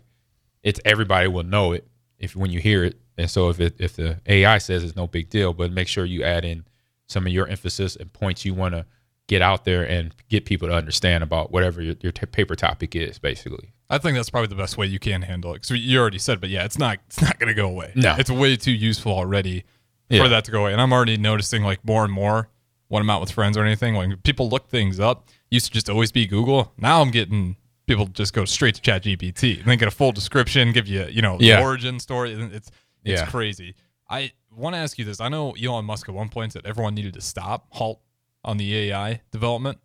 it's 0.62 0.81
everybody 0.85 1.29
will 1.29 1.44
know 1.44 1.73
it 1.73 1.87
if 2.19 2.35
when 2.37 2.50
you 2.50 2.61
hear 2.61 2.85
it 2.85 2.99
and 3.19 3.31
so 3.31 3.49
if 3.49 3.61
it 3.61 3.76
if 3.79 3.97
the 3.97 4.20
ai 4.26 4.58
says 4.58 4.85
it's 4.85 4.97
no 4.97 5.06
big 5.06 5.29
deal 5.31 5.53
but 5.53 5.73
make 5.73 5.88
sure 5.88 6.05
you 6.05 6.23
add 6.23 6.44
in 6.44 6.64
some 7.06 7.26
of 7.26 7.32
your 7.32 7.47
emphasis 7.47 7.97
and 7.97 8.12
points 8.12 8.44
you 8.44 8.55
want 8.55 8.75
to 8.75 8.85
get 9.29 9.43
out 9.43 9.64
there 9.64 9.82
and 9.82 10.14
get 10.29 10.44
people 10.44 10.69
to 10.69 10.75
understand 10.75 11.25
about 11.25 11.50
whatever 11.50 11.82
your, 11.82 11.97
your 12.00 12.12
t- 12.12 12.26
paper 12.26 12.55
topic 12.55 12.94
is 12.94 13.19
basically 13.19 13.73
I 13.88 13.99
think 13.99 14.17
that's 14.17 14.31
probably 14.31 14.49
the 14.49 14.56
best 14.56 14.76
way 14.76 14.87
you 14.87 14.99
can 14.99 15.23
handle 15.23 15.53
it. 15.53 15.62
Because 15.62 15.79
you 15.79 16.00
already 16.00 16.19
said, 16.19 16.41
but 16.41 16.50
yeah, 16.50 16.64
it's 16.64 16.76
not 16.76 16.99
it's 17.06 17.23
not 17.23 17.38
going 17.38 17.49
to 17.49 17.55
go 17.55 17.69
away. 17.69 17.93
No. 17.94 18.17
it's 18.19 18.31
way 18.31 18.56
too 18.56 18.73
useful 18.73 19.12
already 19.12 19.64
Yeah. 20.08 20.23
for 20.23 20.29
that 20.29 20.44
to 20.44 20.50
go 20.50 20.61
away. 20.62 20.73
And 20.73 20.81
I'm 20.81 20.93
already 20.93 21.17
noticing 21.17 21.62
like 21.62 21.85
more 21.85 22.05
and 22.05 22.12
more 22.12 22.49
when 22.88 23.03
I'm 23.03 23.11
out 23.11 23.20
with 23.20 23.31
friends 23.32 23.56
or 23.56 23.64
anything, 23.64 23.94
when 23.97 24.17
people 24.19 24.49
look 24.49 24.69
things 24.69 25.00
up. 25.00 25.29
Used 25.50 25.67
to 25.67 25.73
just 25.73 25.88
always 25.91 26.11
be 26.12 26.26
Google. 26.26 26.73
Now 26.79 27.00
I'm 27.03 27.11
getting 27.11 27.56
people 27.87 28.06
just 28.06 28.32
go 28.32 28.44
straight 28.44 28.75
to 28.76 28.81
Chat 28.81 29.05
GPT 29.05 29.58
and 29.61 29.67
then 29.67 29.79
get 29.79 29.87
a 29.88 29.93
full 29.93 30.11
description, 30.12 30.73
give 30.73 30.88
you 30.88 31.06
you 31.11 31.23
know 31.23 31.38
the 31.38 31.44
Yeah. 31.47 31.62
origin 31.62 31.99
story. 32.00 32.32
It's 32.32 32.70
it's 33.05 33.20
Yeah. 33.20 33.26
crazy. 33.26 33.75
I 34.11 34.32
want 34.55 34.75
to 34.75 34.79
ask 34.79 34.99
you 34.99 35.05
this. 35.05 35.20
I 35.20 35.29
know 35.29 35.53
Elon 35.53 35.85
Musk 35.85 36.08
at 36.08 36.14
one 36.14 36.29
point 36.29 36.53
said 36.53 36.67
everyone 36.67 36.94
needed 36.94 37.14
to 37.14 37.20
stop, 37.20 37.67
halt 37.70 38.00
on 38.44 38.56
the 38.56 38.75
AI 38.76 39.20
development, 39.31 39.79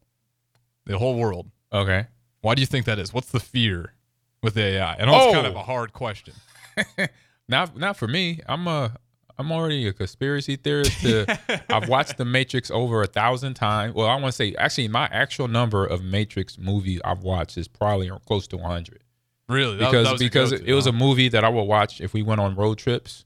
the 0.86 0.98
whole 0.98 1.16
world. 1.16 1.50
okay 1.74 2.08
Why 2.42 2.56
do 2.56 2.62
you 2.62 2.66
think 2.68 2.86
that 2.88 2.98
is? 3.00 3.14
What's 3.14 3.32
the 3.32 3.40
fear 3.40 3.94
with 4.42 4.58
AI? 4.58 4.96
I 4.96 5.06
know 5.06 5.16
it's 5.26 5.34
kind 5.34 5.46
Oh. 5.46 5.50
of 5.52 5.56
a 5.56 5.64
hard 5.64 5.94
question. 5.94 6.34
not 7.48 7.78
not 7.78 7.98
for 7.98 8.08
me. 8.08 8.40
I'm 8.48 8.68
a 8.68 8.96
I'm 9.38 9.52
already 9.52 9.88
a 9.88 9.94
conspiracy 9.94 10.56
theorist. 10.56 11.02
To, 11.02 11.64
I've 11.70 11.90
watched 11.90 12.18
The 12.18 12.26
Matrix 12.26 12.70
over 12.72 13.02
a 13.02 13.08
thousand 13.08 13.54
times. 13.56 13.94
Well, 13.94 14.08
I 14.08 14.14
want 14.16 14.28
to 14.28 14.32
say 14.32 14.56
actually 14.56 14.88
my 14.88 15.08
actual 15.12 15.48
number 15.48 15.86
of 15.86 16.04
Matrix 16.04 16.58
movie 16.58 17.04
I've 17.04 17.24
watched 17.24 17.58
is 17.58 17.68
probably 17.68 18.12
close 18.26 18.48
to 18.48 18.58
100 18.58 19.04
Really? 19.50 19.78
That- 19.78 19.92
because 19.92 20.08
that 20.10 20.20
because 20.20 20.52
go-to, 20.52 20.66
it 20.66 20.74
was 20.74 20.88
a 20.88 20.92
movie 20.94 21.28
that 21.30 21.44
I 21.44 21.50
would 21.50 21.64
watch 21.64 22.00
if 22.00 22.14
we 22.14 22.22
went 22.24 22.40
on 22.40 22.56
road 22.56 22.78
trips 22.78 23.26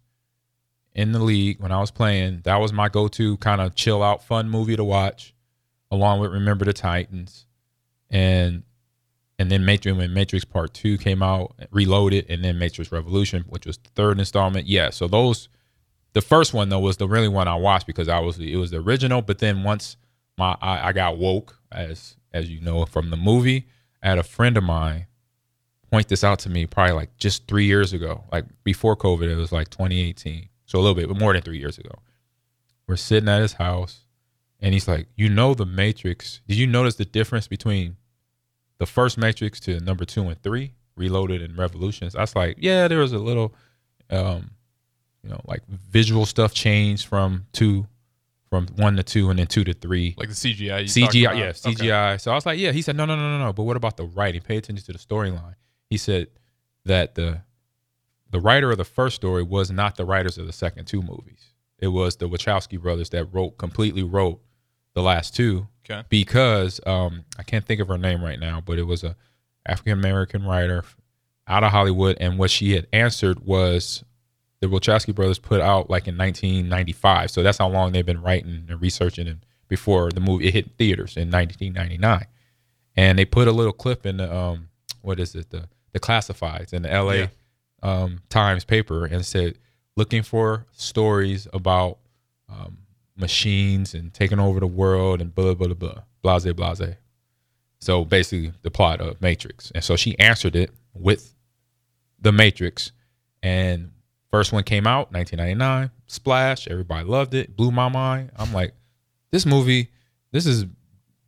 in 0.94 1.12
the 1.12 1.20
league 1.20 1.60
when 1.60 1.72
I 1.72 1.80
was 1.80 1.92
playing. 1.92 2.42
That 2.46 2.58
was 2.58 2.74
my 2.74 2.90
go-to 2.90 3.38
kind 3.38 3.62
of 3.62 3.76
chill 3.76 4.02
out 4.02 4.24
fun 4.24 4.50
movie 4.50 4.76
to 4.76 4.84
watch, 4.84 5.34
along 5.92 6.22
with 6.22 6.32
Remember 6.32 6.66
the 6.66 6.74
Titans, 6.74 7.46
and 8.10 8.64
and 9.38 9.52
then 9.52 9.66
Matrix 9.66 9.98
when 9.98 10.14
Matrix 10.14 10.46
Part 10.46 10.74
Two 10.74 10.98
came 10.98 11.22
out, 11.22 11.54
Reloaded, 11.72 12.26
and 12.30 12.44
then 12.44 12.58
Matrix 12.58 12.92
Revolution, 12.92 13.44
which 13.50 13.66
was 13.66 13.78
the 13.78 13.90
third 13.90 14.18
installment. 14.18 14.66
Yeah, 14.68 14.90
so 14.90 15.08
those 15.08 15.50
the 16.16 16.22
first 16.22 16.54
one 16.54 16.70
though 16.70 16.80
was 16.80 16.96
the 16.96 17.08
really 17.08 17.28
one 17.28 17.48
I 17.48 17.56
watched 17.56 17.86
because 17.86 18.08
I 18.08 18.20
was 18.20 18.40
it 18.40 18.56
was 18.56 18.72
the 18.72 18.78
original. 18.78 19.22
But 19.22 19.40
then 19.40 19.64
once 19.64 19.98
my 20.38 20.56
I, 20.62 20.88
I 20.88 20.94
got 20.94 21.18
woke 21.18 21.60
as 21.72 22.16
as 22.34 22.50
you 22.50 22.62
know 22.62 22.86
from 22.86 23.10
the 23.10 23.18
movie, 23.18 23.68
I 24.02 24.10
had 24.10 24.18
a 24.18 24.24
friend 24.24 24.58
of 24.58 24.64
mine 24.64 25.08
point 25.92 26.08
this 26.08 26.24
out 26.24 26.40
to 26.40 26.50
me 26.50 26.66
probably 26.66 26.94
like 26.94 27.18
just 27.18 27.48
three 27.48 27.66
years 27.66 27.92
ago, 27.92 28.24
like 28.32 28.46
before 28.64 28.96
COVID. 28.96 29.30
It 29.30 29.36
was 29.36 29.52
like 29.52 29.70
2018, 29.70 30.48
so 30.66 30.80
a 30.80 30.82
little 30.82 30.96
bit, 30.96 31.10
but 31.10 31.20
more 31.20 31.34
than 31.34 31.42
three 31.42 31.60
years 31.60 31.78
ago. 31.78 31.92
We're 32.88 32.96
sitting 32.96 33.28
at 33.28 33.42
his 33.42 33.54
house, 33.54 34.06
and 34.62 34.74
he's 34.74 34.88
like, 34.88 35.08
"You 35.18 35.28
know 35.28 35.54
the 35.54 35.66
Matrix? 35.66 36.40
Did 36.48 36.56
you 36.56 36.66
notice 36.66 36.96
the 36.96 37.06
difference 37.06 37.50
between 37.50 37.98
the 38.78 38.86
first 38.86 39.18
Matrix 39.18 39.60
to 39.62 39.82
number 39.82 40.06
two 40.06 40.24
and 40.30 40.42
three, 40.42 40.76
Reloaded 40.96 41.42
and 41.42 41.58
Revolutions?" 41.58 42.16
I 42.16 42.22
was 42.22 42.36
like, 42.38 42.56
"Yeah, 42.58 42.88
there 42.88 43.00
was 43.00 43.12
a 43.12 43.20
little, 43.20 43.54
um, 44.10 44.52
you 45.26 45.32
know, 45.32 45.42
like 45.46 45.62
visual 45.68 46.26
stuff 46.26 46.54
changed 46.54 47.08
from 47.08 47.48
two, 47.52 47.88
from 48.50 48.68
one 48.76 48.96
to 48.96 49.04
two, 49.04 49.30
and 49.32 49.40
then 49.40 49.48
two 49.48 49.64
to 49.64 49.74
three. 49.74 50.14
like 50.18 50.30
the 50.30 50.36
CGI. 50.36 50.84
CGI, 50.84 51.24
yeah, 51.24 51.30
Okay. 51.30 51.52
CGI. 51.74 52.22
So 52.22 52.32
I 52.32 52.36
was 52.36 52.46
like, 52.46 52.60
yeah. 52.60 52.72
He 52.72 52.82
said, 52.84 52.96
no, 52.96 53.06
no, 53.06 53.16
no, 53.16 53.38
no, 53.38 53.46
no. 53.46 53.54
But 53.54 53.64
what 53.64 53.76
about 53.76 53.98
the 53.98 54.06
writing? 54.06 54.42
Pay 54.42 54.58
attention 54.58 54.86
to 54.86 54.94
the 54.94 55.00
storyline. 55.00 55.56
He 55.90 55.98
said 55.98 56.28
that 56.86 57.16
the 57.16 57.42
the 58.30 58.40
writer 58.40 58.72
of 58.72 58.78
the 58.78 58.86
first 58.86 59.16
story 59.16 59.44
was 59.44 59.72
not 59.72 59.96
the 59.96 60.06
writers 60.06 60.38
of 60.38 60.46
the 60.46 60.54
second 60.54 60.86
two 60.86 61.02
movies. 61.02 61.54
It 61.80 61.88
was 61.90 62.16
the 62.18 62.28
Wachowski 62.30 62.80
brothers 62.80 63.10
that 63.10 63.26
wrote 63.34 63.58
completely 63.58 64.04
wrote 64.04 64.42
the 64.94 65.02
last 65.02 65.36
two 65.36 65.68
Okay. 65.90 66.04
because 66.10 66.80
um, 66.88 67.26
I 67.38 67.44
can't 67.44 67.66
think 67.66 67.80
of 67.82 67.88
her 67.90 67.98
name 67.98 68.24
right 68.24 68.40
now, 68.40 68.62
but 68.62 68.78
it 68.80 68.84
was 68.84 69.04
a 69.04 69.16
African 69.68 69.94
American 69.94 70.44
writer 70.44 70.84
out 71.48 71.64
of 71.64 71.72
Hollywood, 71.72 72.18
and 72.20 72.40
what 72.40 72.50
she 72.50 72.74
had 72.74 72.88
answered 72.92 73.40
was 73.42 74.04
the 74.66 74.76
Wachowski 74.76 75.14
brothers 75.14 75.40
put 75.40 75.62
out 75.62 75.90
like 75.90 76.08
in 76.08 76.18
1995. 76.18 77.32
So 77.32 77.44
that's 77.44 77.58
how 77.58 77.70
long 77.70 77.92
they've 77.92 78.06
been 78.06 78.22
writing 78.22 78.66
and 78.68 78.82
researching, 78.82 79.28
and 79.28 79.46
before 79.68 80.12
the 80.12 80.20
movie 80.20 80.48
it 80.48 80.54
hit 80.54 80.72
theaters 80.78 81.18
in 81.18 81.30
1999. 81.32 82.26
And 82.96 83.20
they 83.20 83.26
put 83.26 83.48
a 83.48 83.52
little 83.52 83.74
clip 83.74 84.06
in 84.06 84.18
the 84.18 84.34
um, 84.34 84.70
what 85.02 85.20
is 85.20 85.36
it 85.36 85.50
the 85.50 85.68
the 85.92 86.00
classifieds 86.00 86.74
in 86.74 86.82
the 86.82 86.92
L.A. 86.92 87.18
Yeah. 87.18 87.28
Um, 87.84 88.22
Times 88.30 88.66
paper 88.66 89.06
and 89.06 89.26
said 89.26 89.60
looking 89.96 90.24
for 90.24 90.66
stories 90.72 91.48
about 91.54 92.00
um, 92.50 92.80
machines 93.16 93.94
and 93.94 94.14
taking 94.14 94.40
over 94.40 94.60
the 94.60 94.68
world 94.68 95.22
and 95.22 95.34
blah 95.34 95.54
blah 95.54 95.68
blah 95.68 95.76
blah 95.76 96.02
blase 96.22 96.52
blase. 96.54 96.96
So 97.80 98.04
basically, 98.04 98.54
the 98.64 98.72
plot 98.72 99.02
of 99.02 99.22
Matrix, 99.22 99.72
and 99.76 99.84
so 99.84 99.96
she 99.96 100.18
answered 100.18 100.56
it 100.56 100.72
with 100.94 101.36
the 102.20 102.32
Matrix, 102.32 102.92
And 103.44 103.92
first 104.36 104.52
one 104.52 104.64
came 104.64 104.86
out 104.86 105.14
1999, 105.14 105.92
Splash. 106.08 106.68
Everybody 106.68 107.08
loved 107.08 107.34
it, 107.34 107.56
blew 107.56 107.72
my 107.72 107.88
mind. 107.88 108.32
I'm 108.36 108.52
like, 108.52 108.74
this 109.32 109.46
movie, 109.46 109.88
this 110.34 110.46
is 110.46 110.66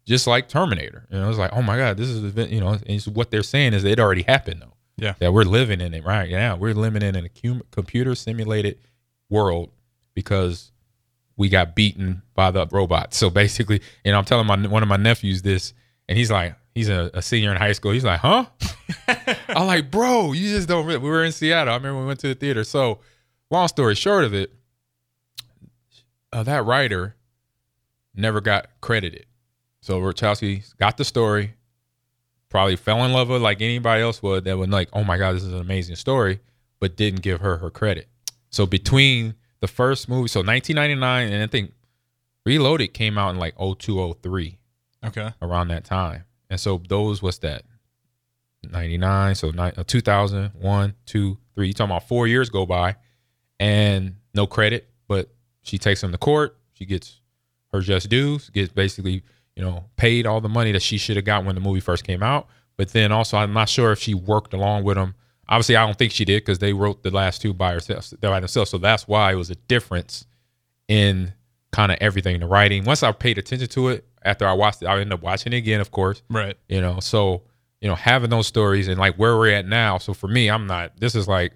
just 0.06 0.28
like 0.28 0.50
Terminator. 0.50 1.08
You 1.10 1.20
know, 1.20 1.30
it's 1.30 1.38
like, 1.38 1.54
oh 1.54 1.62
my 1.62 1.78
god, 1.78 1.96
this 1.96 2.10
is 2.10 2.36
you 2.52 2.60
know, 2.60 2.78
and 2.86 3.02
so 3.02 3.12
what 3.12 3.32
they're 3.32 3.44
saying 3.44 3.74
is 3.74 3.86
it 3.86 3.98
already 3.98 4.24
happened 4.24 4.62
though. 4.62 4.74
Yeah. 4.98 5.14
that 5.20 5.32
we're 5.32 5.44
living 5.44 5.80
in 5.80 5.94
it 5.94 6.04
right 6.04 6.30
now. 6.30 6.58
We're 6.58 6.74
living 6.74 7.02
in 7.02 7.16
a 7.16 7.30
computer 7.72 8.14
simulated 8.14 8.78
world 9.30 9.70
because 10.14 10.72
we 11.38 11.48
got 11.48 11.76
beaten 11.76 12.24
by 12.34 12.52
the 12.52 12.68
robots. 12.70 13.16
So 13.16 13.30
basically, 13.30 13.82
and 14.04 14.18
I'm 14.18 14.26
telling 14.26 14.48
my 14.48 14.68
one 14.68 14.84
of 14.84 14.90
my 14.90 14.98
nephews 14.98 15.44
this, 15.44 15.74
and 16.10 16.18
he's 16.18 16.32
like, 16.32 16.56
he's 16.78 16.90
a, 16.90 17.10
a 17.14 17.22
senior 17.22 17.52
in 17.52 17.58
high 17.58 17.72
school. 17.74 17.92
He's 17.92 18.06
like, 18.06 18.20
huh? 18.20 18.46
I'm 19.50 19.68
like, 19.68 19.90
bro, 19.92 20.32
you 20.34 20.50
just 20.56 20.68
don't. 20.68 20.86
re-" 20.86 20.98
We 20.98 21.10
were 21.10 21.24
in 21.24 21.32
Seattle. 21.32 21.74
I 21.74 21.78
remember 21.78 22.00
we 22.02 22.06
went 22.08 22.20
to 22.22 22.28
the 22.28 22.36
theater. 22.36 22.64
So, 22.64 23.00
long 23.52 23.68
story 23.68 23.96
short 23.96 24.24
of 24.24 24.34
it, 24.34 24.54
uh, 26.32 26.44
that 26.44 26.66
writer 26.66 27.16
never 28.16 28.42
got 28.42 28.68
credited. 28.82 29.26
So 29.82 30.00
Wachowski 30.02 30.64
got 30.78 30.98
the 30.98 31.06
story, 31.06 31.54
probably 32.50 32.76
fell 32.76 33.04
in 33.06 33.14
love 33.14 33.30
with 33.30 33.42
like 33.42 33.62
anybody 33.62 34.02
else 34.04 34.22
would. 34.22 34.44
That 34.44 34.58
would 34.58 34.70
like, 34.70 34.90
oh 34.94 35.04
my 35.04 35.18
god, 35.18 35.36
this 35.36 35.44
is 35.44 35.54
an 35.54 35.60
amazing 35.62 35.96
story, 35.96 36.40
but 36.80 36.98
didn't 36.98 37.22
give 37.22 37.40
her 37.42 37.58
her 37.58 37.70
credit. 37.70 38.08
So 38.50 38.66
between 38.66 39.36
the 39.62 39.68
first 39.68 40.10
movie, 40.10 40.28
so 40.28 40.40
1999, 40.42 41.32
and 41.32 41.44
I 41.44 41.48
think 41.48 41.74
Reloaded 42.46 42.94
came 42.94 43.18
out 43.18 43.30
in 43.30 43.38
like 43.40 43.56
0203 43.58 44.58
Okay. 45.06 45.32
around 45.42 45.68
that 45.70 45.84
time. 45.86 46.24
And 46.50 46.60
so 46.60 46.82
those 46.88 47.22
was 47.22 47.40
that 47.40 47.64
99, 48.72 49.36
so 49.36 49.52
ni- 49.52 49.72
uh, 49.78 49.84
2000, 49.86 50.52
1, 50.54 50.96
2, 51.06 51.38
3. 51.56 51.68
You 51.68 51.74
talking 51.74 51.92
about 51.92 52.08
four 52.08 52.28
years 52.28 52.50
go 52.50 52.66
by 52.66 52.96
and 53.60 54.16
no 54.34 54.48
credit, 54.48 54.90
but 55.08 55.30
she 55.62 55.78
takes 55.78 56.04
him 56.04 56.12
to 56.12 56.18
court. 56.18 56.58
She 56.74 56.86
gets 56.86 57.22
her 57.72 57.82
just 57.82 58.10
dues, 58.10 58.50
gets 58.50 58.72
basically, 58.72 59.24
you 59.56 59.64
know, 59.64 59.86
paid 59.96 60.26
all 60.26 60.42
the 60.42 60.50
money 60.50 60.72
that 60.72 60.82
she 60.82 60.98
should 60.98 61.16
have 61.16 61.26
got 61.26 61.46
when 61.46 61.56
the 61.56 61.62
movie 61.62 61.80
first 61.80 62.04
came 62.04 62.24
out. 62.24 62.48
But 62.78 62.90
then 62.90 63.12
also, 63.12 63.38
I'm 63.38 63.54
not 63.54 63.70
sure 63.70 63.92
if 63.92 64.00
she 64.00 64.14
worked 64.14 64.54
along 64.54 64.84
with 64.84 64.98
him. 64.98 65.16
Obviously, 65.50 65.76
I 65.76 65.86
don't 65.86 65.98
think 65.98 66.12
she 66.12 66.26
did 66.26 66.44
because 66.44 66.60
they 66.60 66.74
wrote 66.74 67.04
the 67.04 67.12
last 67.12 67.42
two 67.42 67.54
by 67.54 67.74
herself, 67.74 68.14
by 68.20 68.40
themselves. 68.40 68.70
So 68.70 68.78
that's 68.78 69.08
why 69.08 69.32
it 69.32 69.36
was 69.36 69.50
a 69.50 69.56
difference 69.56 70.26
in 70.88 71.34
kind 71.72 71.92
of 71.92 71.98
everything, 72.02 72.36
in 72.36 72.42
the 72.42 72.48
writing. 72.48 72.84
Once 72.84 73.02
I 73.02 73.12
paid 73.12 73.38
attention 73.38 73.68
to 73.70 73.90
it, 73.90 74.07
after 74.24 74.48
I 74.48 74.54
watched 74.54 74.82
it, 74.82 74.86
I 74.88 74.94
ended 74.94 75.14
up 75.14 75.22
watching 75.22 75.54
it 75.54 75.58
again, 75.58 75.82
of 75.82 75.92
course. 75.92 76.22
Right. 76.30 76.58
You 76.70 76.82
know, 76.82 77.00
so 77.00 77.44
you 77.82 77.88
know, 77.88 77.96
having 77.96 78.30
those 78.32 78.48
stories 78.48 78.88
and 78.88 79.00
like 79.00 79.16
where 79.18 79.38
we're 79.38 79.54
at 79.54 79.68
now. 79.68 79.98
So 80.00 80.14
for 80.14 80.28
me, 80.28 80.50
I'm 80.50 80.66
not. 80.66 81.00
This 81.00 81.14
is 81.14 81.28
like, 81.28 81.54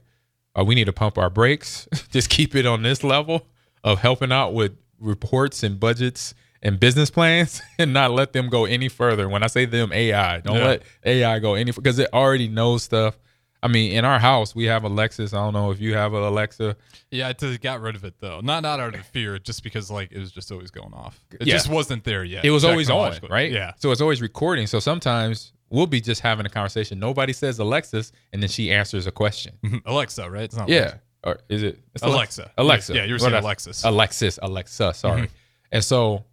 uh, 0.58 0.63
we 0.63 0.75
need 0.75 0.86
to 0.86 0.94
pump 0.94 1.18
our 1.18 1.30
brakes. 1.32 1.88
Just 2.12 2.30
keep 2.30 2.53
it 2.56 2.65
on 2.68 2.84
this 2.84 3.03
level 3.03 3.48
of 3.84 4.00
helping 4.00 4.32
out 4.32 4.53
with 4.53 4.72
reports 5.00 5.63
and 5.63 5.80
budgets 5.80 6.36
and 6.62 6.80
business 6.80 7.10
plans, 7.10 7.60
and 7.80 7.91
not 7.91 8.12
let 8.12 8.34
them 8.34 8.48
go 8.50 8.65
any 8.65 8.88
further. 8.88 9.27
When 9.27 9.41
I 9.41 9.48
say 9.48 9.65
them, 9.65 9.91
AI, 9.91 10.41
don't 10.41 10.58
Yeah. 10.58 10.63
let 10.65 10.84
AI 11.03 11.39
go 11.39 11.56
any 11.56 11.72
because 11.72 11.98
it 11.98 12.10
already 12.13 12.48
knows 12.48 12.84
stuff. 12.84 13.18
I 13.63 13.68
mean, 13.68 13.91
in 13.91 14.06
our 14.06 14.18
house, 14.18 14.56
we 14.56 14.65
have 14.65 14.84
Alexis. 14.84 15.34
I 15.34 15.38
don't 15.38 15.53
know 15.53 15.70
if 15.70 15.80
you 15.80 15.94
have 15.94 16.13
an 16.13 16.24
Alexa. 16.24 16.75
Yeah, 17.12 17.27
I 17.27 17.34
just 17.34 17.62
got 17.62 17.80
rid 17.80 17.96
of 17.96 18.03
it 18.03 18.15
though. 18.20 18.39
Not 18.41 18.63
not 18.63 18.80
out 18.80 18.96
of 18.96 19.06
fear, 19.06 19.38
just 19.38 19.63
because 19.63 19.91
like 19.91 20.12
it 20.12 20.20
was 20.20 20.32
just 20.32 20.51
always 20.51 20.72
going 20.72 20.94
off. 20.94 21.20
It 21.39 21.48
Yeah. 21.48 21.53
just 21.53 21.70
wasn't 21.70 22.03
there 22.03 22.24
yet. 22.24 22.44
it 22.44 22.50
was 22.51 22.63
always 22.63 22.89
on, 22.89 23.18
right? 23.30 23.51
Yeah. 23.51 23.74
So 23.77 23.91
it's 23.91 24.01
always 24.01 24.22
recording. 24.22 24.65
So 24.65 24.80
sometimes 24.80 25.53
we'll 25.70 25.88
be 25.88 26.01
just 26.01 26.22
having 26.22 26.46
a 26.46 26.50
conversation. 26.50 27.00
Nobody 27.00 27.34
says 27.34 27.60
Alexis, 27.60 28.12
and 28.34 28.41
then 28.41 28.50
she 28.50 28.72
answers 28.72 29.06
a 29.06 29.12
question. 29.12 29.53
Alexa, 29.86 30.30
right? 30.30 30.44
It's 30.44 30.56
not 30.56 30.68
Yeah. 30.70 30.96
Or 31.24 31.39
is 31.50 31.62
it 31.62 31.80
it's 31.94 32.03
Alexa. 32.03 32.51
Alexa. 32.58 32.96
Yeah, 32.96 33.03
you're 33.03 33.20
saying 33.20 33.36
I- 33.36 33.39
Alexis. 33.39 33.84
Alexis. 33.84 34.39
Alexa. 34.41 34.94
Sorry. 34.96 35.22
Mm-hmm. 35.24 35.36
And 35.72 35.84
so 35.84 36.25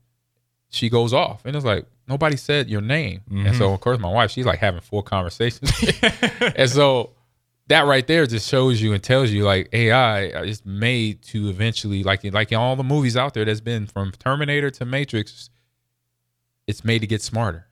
she 0.70 0.88
goes 0.88 1.12
off, 1.12 1.44
and 1.44 1.54
it's 1.54 1.64
like 1.64 1.84
nobody 2.06 2.36
said 2.36 2.70
your 2.70 2.80
name. 2.80 3.20
And 3.30 3.38
mm-hmm. 3.46 3.58
so 3.58 3.72
of 3.72 3.80
course 3.80 3.98
my 3.98 4.10
wife, 4.10 4.30
she's 4.30 4.46
like 4.46 4.58
having 4.60 4.80
full 4.80 5.02
conversations. 5.02 5.70
and 6.56 6.70
so 6.70 7.10
that 7.68 7.82
right 7.82 8.06
there 8.06 8.26
just 8.26 8.48
shows 8.48 8.80
you 8.80 8.92
and 8.92 9.02
tells 9.02 9.30
you 9.30 9.44
like 9.44 9.68
AI 9.72 10.24
is 10.42 10.64
made 10.64 11.22
to 11.22 11.48
eventually 11.48 12.02
like 12.02 12.24
like 12.24 12.50
in 12.50 12.58
all 12.58 12.76
the 12.76 12.84
movies 12.84 13.16
out 13.16 13.34
there 13.34 13.44
that's 13.44 13.60
been 13.60 13.86
from 13.86 14.12
Terminator 14.12 14.70
to 14.70 14.84
Matrix, 14.84 15.50
it's 16.66 16.84
made 16.84 17.00
to 17.00 17.06
get 17.06 17.22
smarter. 17.22 17.66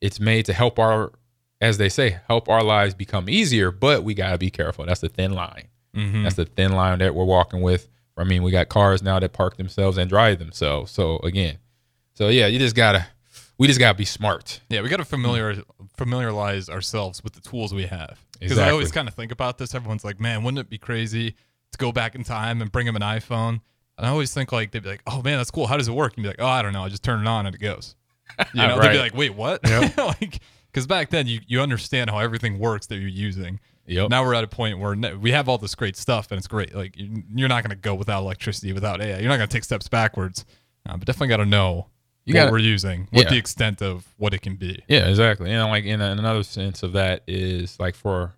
It's 0.00 0.20
made 0.20 0.46
to 0.46 0.52
help 0.52 0.78
our, 0.78 1.12
as 1.60 1.78
they 1.78 1.88
say, 1.88 2.20
help 2.28 2.48
our 2.48 2.62
lives 2.62 2.94
become 2.94 3.28
easier. 3.28 3.72
But 3.72 4.04
we 4.04 4.14
gotta 4.14 4.38
be 4.38 4.50
careful. 4.50 4.86
That's 4.86 5.00
the 5.00 5.08
thin 5.08 5.32
line. 5.32 5.68
Mm-hmm. 5.94 6.22
That's 6.22 6.36
the 6.36 6.44
thin 6.44 6.72
line 6.72 7.00
that 7.00 7.14
we're 7.14 7.24
walking 7.24 7.60
with. 7.60 7.88
I 8.16 8.24
mean, 8.24 8.42
we 8.42 8.50
got 8.50 8.68
cars 8.68 9.02
now 9.02 9.18
that 9.18 9.32
park 9.32 9.56
themselves 9.56 9.98
and 9.98 10.08
drive 10.08 10.38
themselves. 10.38 10.92
So 10.92 11.18
again, 11.18 11.58
so 12.14 12.28
yeah, 12.28 12.46
you 12.46 12.58
just 12.58 12.76
gotta, 12.76 13.06
we 13.58 13.66
just 13.66 13.78
gotta 13.78 13.96
be 13.96 14.04
smart. 14.04 14.60
Yeah, 14.70 14.82
we 14.82 14.88
got 14.88 14.98
to 14.98 15.04
familiar 15.04 15.62
familiarize 15.96 16.68
ourselves 16.68 17.22
with 17.24 17.32
the 17.34 17.40
tools 17.40 17.74
we 17.74 17.86
have. 17.86 18.18
Because 18.40 18.58
I 18.58 18.70
always 18.70 18.92
kind 18.92 19.08
of 19.08 19.14
think 19.14 19.32
about 19.32 19.58
this. 19.58 19.74
Everyone's 19.74 20.04
like, 20.04 20.20
"Man, 20.20 20.42
wouldn't 20.44 20.60
it 20.60 20.70
be 20.70 20.78
crazy 20.78 21.32
to 21.72 21.78
go 21.78 21.90
back 21.92 22.14
in 22.14 22.22
time 22.24 22.62
and 22.62 22.70
bring 22.70 22.86
them 22.86 22.96
an 22.96 23.02
iPhone?" 23.02 23.60
And 23.98 24.06
I 24.06 24.10
always 24.10 24.32
think 24.32 24.52
like 24.52 24.70
they'd 24.70 24.82
be 24.82 24.88
like, 24.90 25.02
"Oh 25.08 25.22
man, 25.22 25.38
that's 25.38 25.50
cool. 25.50 25.66
How 25.66 25.76
does 25.76 25.88
it 25.88 25.92
work?" 25.92 26.14
And 26.16 26.22
be 26.22 26.28
like, 26.28 26.40
"Oh, 26.40 26.46
I 26.46 26.62
don't 26.62 26.72
know. 26.72 26.84
I 26.84 26.88
just 26.88 27.02
turn 27.02 27.20
it 27.20 27.26
on 27.26 27.46
and 27.46 27.54
it 27.54 27.58
goes." 27.60 27.94
You 28.54 28.60
know, 28.68 28.80
they'd 28.80 28.92
be 28.92 28.98
like, 28.98 29.14
"Wait, 29.14 29.34
what?" 29.34 29.60
like, 29.98 30.38
because 30.70 30.86
back 30.86 31.10
then 31.10 31.26
you 31.26 31.40
you 31.48 31.60
understand 31.60 32.10
how 32.10 32.18
everything 32.18 32.58
works 32.60 32.86
that 32.86 32.96
you're 32.98 33.08
using. 33.08 33.58
Yep. 33.86 34.10
Now 34.10 34.22
we're 34.22 34.34
at 34.34 34.44
a 34.44 34.48
point 34.48 34.78
where 34.78 34.94
we 35.18 35.32
have 35.32 35.48
all 35.48 35.56
this 35.58 35.74
great 35.74 35.96
stuff 35.96 36.30
and 36.30 36.38
it's 36.38 36.46
great. 36.46 36.74
Like 36.74 36.96
you- 36.96 37.24
you're 37.34 37.48
not 37.48 37.62
going 37.64 37.70
to 37.70 37.76
go 37.76 37.94
without 37.94 38.20
electricity, 38.20 38.72
without 38.74 39.00
AI. 39.00 39.18
You're 39.18 39.30
not 39.30 39.38
going 39.38 39.48
to 39.48 39.52
take 39.52 39.64
steps 39.64 39.88
backwards. 39.88 40.44
Uh, 40.86 40.96
but 40.98 41.06
definitely 41.06 41.28
got 41.28 41.38
to 41.38 41.46
know 41.46 41.86
You 42.28 42.34
what 42.34 42.40
gotta- 42.40 42.52
we're 42.52 42.58
using, 42.58 43.08
what 43.10 43.24
Yeah. 43.24 43.30
the 43.30 43.36
extent 43.38 43.82
of 43.82 44.06
what 44.16 44.34
it 44.34 44.42
can 44.42 44.56
be. 44.56 44.82
Yeah, 44.88 45.08
exactly. 45.08 45.50
And 45.50 45.68
like 45.70 45.84
in, 45.84 46.00
in 46.00 46.18
another 46.18 46.42
sense 46.42 46.82
of 46.82 46.92
that 46.92 47.22
is 47.26 47.78
like 47.80 47.94
for 47.94 48.34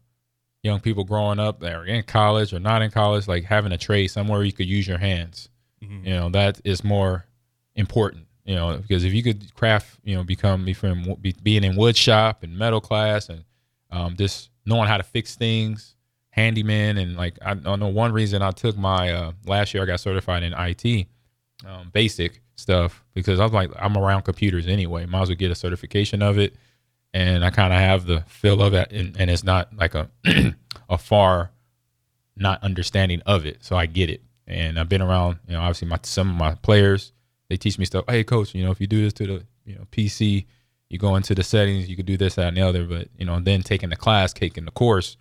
young 0.63 0.81
people 0.81 1.05
growing 1.05 1.39
up 1.39 1.61
that 1.61 1.73
are 1.73 1.85
in 1.87 2.03
college 2.05 2.53
or 2.53 2.61
not 2.61 2.83
in 2.83 2.91
college, 2.91 3.27
like 3.29 3.45
having 3.45 3.73
a 3.73 3.79
trade 3.79 4.09
somewhere 4.09 4.43
you 4.45 4.53
could 4.53 4.67
use 4.67 4.87
your 4.87 4.99
hands. 4.99 5.49
You 5.81 6.11
know, 6.13 6.29
that 6.31 6.61
is 6.65 6.85
more 6.85 7.25
important. 7.75 8.27
You 8.45 8.55
know, 8.57 8.77
because 8.79 9.05
if 9.05 9.13
you 9.15 9.23
could 9.23 9.55
craft, 9.55 9.99
you 10.05 10.15
know, 10.15 10.23
become 10.25 10.65
be 10.65 10.73
from 10.75 11.15
be, 11.21 11.35
being 11.43 11.65
in 11.65 11.75
wood 11.77 11.97
shop 11.97 12.43
and 12.43 12.57
metal 12.59 12.81
class 12.81 13.29
and 13.29 13.45
um, 13.91 14.15
just 14.17 14.51
knowing 14.67 14.89
how 14.89 14.97
to 14.99 15.03
fix 15.03 15.37
things, 15.37 15.95
handyman, 16.31 16.99
and 16.99 17.17
like 17.17 17.39
I, 17.45 17.53
I 17.53 17.77
know 17.77 17.89
one 17.89 18.13
reason 18.13 18.43
I 18.43 18.51
took 18.51 18.77
my 18.77 19.11
uh, 19.13 19.33
last 19.47 19.73
year 19.73 19.83
I 19.83 19.87
got 19.87 20.01
certified 20.01 20.43
in 20.43 20.53
IT, 20.53 21.07
um, 21.67 21.91
basic 21.93 22.41
stuff 22.61 23.05
because 23.15 23.41
I 23.41 23.45
was 23.45 23.53
like 23.53 23.71
I'm 23.79 23.97
around 23.97 24.23
computers 24.23 24.67
anyway. 24.67 25.07
Might 25.07 25.23
as 25.23 25.29
well 25.29 25.37
get 25.37 25.51
a 25.51 25.55
certification 25.55 26.23
of 26.23 26.39
it, 26.39 26.55
and 27.13 27.45
I 27.45 27.51
kind 27.51 27.73
of 27.73 27.81
have 27.81 28.07
the 28.07 28.21
feel 28.23 28.63
of 28.63 28.75
it, 28.75 28.93
and, 28.93 29.17
and 29.19 29.31
it's 29.31 29.45
not 29.45 29.75
like 29.77 29.95
a 29.95 30.09
a 30.89 30.99
far 30.99 31.51
not 32.37 32.63
understanding 32.63 33.23
of 33.27 33.47
it, 33.47 33.65
so 33.65 33.77
I 33.77 33.87
get 33.87 34.11
it. 34.11 34.23
And 34.47 34.81
I've 34.81 34.89
been 34.89 35.03
around, 35.03 35.39
you 35.47 35.55
know, 35.55 35.61
obviously 35.61 35.89
my 35.89 35.99
some 36.03 36.31
of 36.31 36.37
my 36.37 36.55
players 36.57 37.13
they 37.51 37.57
teach 37.57 37.79
me 37.79 37.85
stuff. 37.85 38.05
Hey, 38.09 38.25
coach, 38.25 38.55
you 38.55 38.65
know, 38.65 38.71
if 38.71 38.81
you 38.81 38.87
do 38.87 39.03
this 39.03 39.13
to 39.15 39.27
the 39.27 39.45
you 39.67 39.75
know 39.75 39.87
PC, 39.93 40.47
you 40.89 40.99
go 40.99 41.17
into 41.17 41.35
the 41.35 41.43
settings, 41.43 41.91
you 41.91 41.97
could 41.97 42.07
do 42.07 42.17
this, 42.17 42.37
that, 42.37 42.49
and 42.49 42.57
the 42.57 42.63
other. 42.63 42.85
But 42.85 43.09
you 43.19 43.27
know, 43.27 43.39
then 43.41 43.63
taking 43.63 43.91
the 43.91 43.97
class, 43.97 44.33
taking 44.33 44.65
the 44.65 44.71
course, 44.71 45.17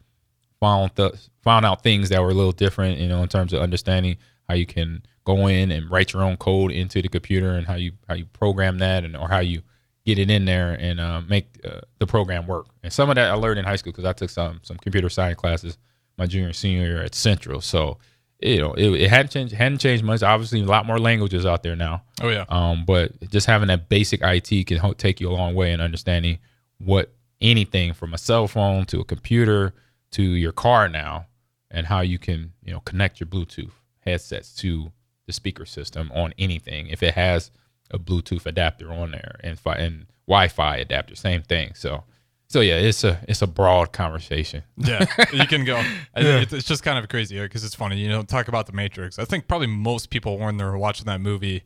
found 0.59 0.95
th- 0.95 1.29
found 1.43 1.65
out 1.65 1.83
things 1.83 2.09
that 2.09 2.21
were 2.21 2.29
a 2.29 2.33
little 2.33 2.51
different, 2.51 2.99
you 2.99 3.07
know, 3.07 3.21
in 3.23 3.27
terms 3.27 3.51
of 3.51 3.61
understanding 3.61 4.17
how 4.49 4.55
you 4.55 4.65
can 4.65 5.03
go 5.23 5.47
in 5.47 5.71
and 5.71 5.89
write 5.91 6.11
your 6.11 6.23
own 6.23 6.35
code 6.35 6.71
into 6.71 7.01
the 7.01 7.07
computer 7.07 7.51
and 7.51 7.67
how 7.67 7.75
you 7.75 7.91
how 8.07 8.15
you 8.15 8.25
program 8.25 8.79
that 8.79 9.05
and 9.05 9.15
or 9.15 9.29
how 9.29 9.39
you 9.39 9.61
get 10.05 10.17
it 10.17 10.31
in 10.31 10.45
there 10.45 10.71
and 10.79 10.99
uh, 10.99 11.21
make 11.21 11.45
uh, 11.63 11.81
the 11.99 12.07
program 12.07 12.47
work. 12.47 12.65
And 12.81 12.91
some 12.91 13.09
of 13.09 13.15
that 13.15 13.29
I 13.29 13.35
learned 13.35 13.59
in 13.59 13.65
high 13.65 13.75
school 13.75 13.91
because 13.91 14.05
I 14.05 14.13
took 14.13 14.31
some 14.31 14.59
some 14.63 14.77
computer 14.77 15.07
science 15.07 15.39
classes 15.39 15.77
my 16.17 16.25
junior 16.25 16.47
and 16.47 16.55
senior 16.55 16.85
year 16.85 17.03
at 17.03 17.15
Central. 17.15 17.61
So 17.61 17.99
you 18.41 18.59
know, 18.59 18.73
it, 18.73 18.89
it 18.89 19.09
hadn't 19.09 19.31
changed 19.31 19.53
hadn't 19.53 19.79
changed 19.79 20.03
much. 20.03 20.23
Obviously, 20.23 20.61
a 20.61 20.65
lot 20.65 20.85
more 20.85 20.97
languages 20.99 21.45
out 21.45 21.61
there 21.61 21.75
now. 21.75 22.03
Oh 22.21 22.29
yeah. 22.29 22.45
Um, 22.49 22.85
but 22.85 23.29
just 23.29 23.45
having 23.45 23.67
that 23.67 23.87
basic 23.87 24.21
IT 24.23 24.67
can 24.67 24.77
help 24.77 24.97
take 24.97 25.19
you 25.19 25.29
a 25.29 25.33
long 25.33 25.53
way 25.55 25.71
in 25.73 25.81
understanding 25.81 26.39
what 26.79 27.13
anything 27.41 27.93
from 27.93 28.13
a 28.13 28.17
cell 28.17 28.47
phone 28.47 28.85
to 28.85 28.99
a 28.99 29.05
computer 29.05 29.73
to 30.11 30.23
your 30.23 30.53
car 30.53 30.87
now, 30.87 31.27
and 31.69 31.85
how 31.85 31.99
you 31.99 32.17
can 32.17 32.53
you 32.63 32.71
know 32.71 32.79
connect 32.79 33.19
your 33.19 33.27
Bluetooth 33.27 33.71
headsets 34.09 34.53
to 34.55 34.91
the 35.25 35.33
speaker 35.33 35.65
system 35.65 36.11
on 36.13 36.33
anything 36.39 36.87
if 36.87 37.03
it 37.03 37.13
has 37.13 37.51
a 37.91 37.99
Bluetooth 37.99 38.45
adapter 38.45 38.91
on 38.91 39.11
there 39.11 39.39
and 39.43 39.59
fi- 39.59 39.75
and 39.75 40.07
Wi-Fi 40.27 40.77
adapter, 40.77 41.15
same 41.15 41.41
thing. 41.41 41.73
So, 41.73 42.03
so 42.47 42.61
yeah, 42.61 42.75
it's 42.75 43.03
a 43.03 43.19
it's 43.27 43.41
a 43.41 43.47
broad 43.47 43.91
conversation. 43.91 44.63
Yeah, 44.77 45.05
you 45.33 45.47
can 45.47 45.65
go. 45.65 45.77
I 46.15 46.23
think 46.23 46.43
It's, 46.43 46.53
it's 46.53 46.67
just 46.67 46.83
kind 46.83 46.97
of 46.97 47.09
crazy 47.09 47.39
because 47.39 47.63
it's 47.63 47.75
funny. 47.75 47.97
You 47.97 48.09
know, 48.09 48.23
talk 48.23 48.47
about 48.47 48.65
the 48.65 48.73
Matrix. 48.73 49.19
I 49.19 49.25
think 49.25 49.47
probably 49.47 49.67
most 49.67 50.09
people 50.09 50.37
when 50.37 50.57
they're 50.57 50.77
watching 50.77 51.05
that 51.05 51.21
movie 51.21 51.63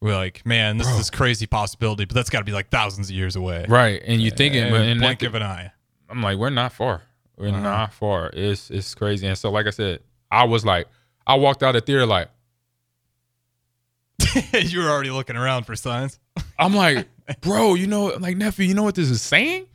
were 0.00 0.14
like, 0.14 0.44
"Man, 0.44 0.78
this 0.78 0.88
is 0.88 0.96
this 0.96 1.10
crazy 1.10 1.46
possibility," 1.46 2.04
but 2.04 2.14
that's 2.14 2.30
got 2.30 2.38
to 2.40 2.44
be 2.44 2.52
like 2.52 2.68
thousands 2.70 3.10
of 3.10 3.16
years 3.16 3.36
away. 3.36 3.66
Right, 3.68 4.02
and 4.04 4.20
you 4.20 4.30
thinking, 4.30 4.62
And 4.62 4.70
but 4.70 4.82
in 4.82 4.98
blink 4.98 5.22
of 5.22 5.34
an 5.34 5.42
eye. 5.42 5.72
I'm 6.08 6.22
like, 6.22 6.38
we're 6.38 6.50
not 6.50 6.72
far. 6.72 7.02
We're 7.36 7.48
uh-huh. 7.48 7.60
not 7.60 7.92
far. 7.94 8.30
It's 8.32 8.70
it's 8.70 8.94
crazy. 8.94 9.26
And 9.26 9.38
so, 9.38 9.50
like 9.50 9.66
I 9.66 9.70
said, 9.70 10.00
I 10.30 10.44
was 10.44 10.64
like, 10.64 10.88
I 11.26 11.36
walked 11.36 11.62
out 11.62 11.76
of 11.76 11.84
theater 11.84 12.06
like, 12.06 12.28
you 14.52 14.80
were 14.80 14.88
already 14.88 15.10
looking 15.10 15.36
around 15.36 15.64
for 15.64 15.76
signs. 15.76 16.18
I'm 16.58 16.74
like, 16.74 17.08
bro, 17.40 17.74
you 17.74 17.86
know, 17.86 18.06
like 18.18 18.36
nephew, 18.36 18.66
you 18.66 18.74
know 18.74 18.82
what 18.82 18.94
this 18.94 19.10
is 19.10 19.22
saying? 19.22 19.66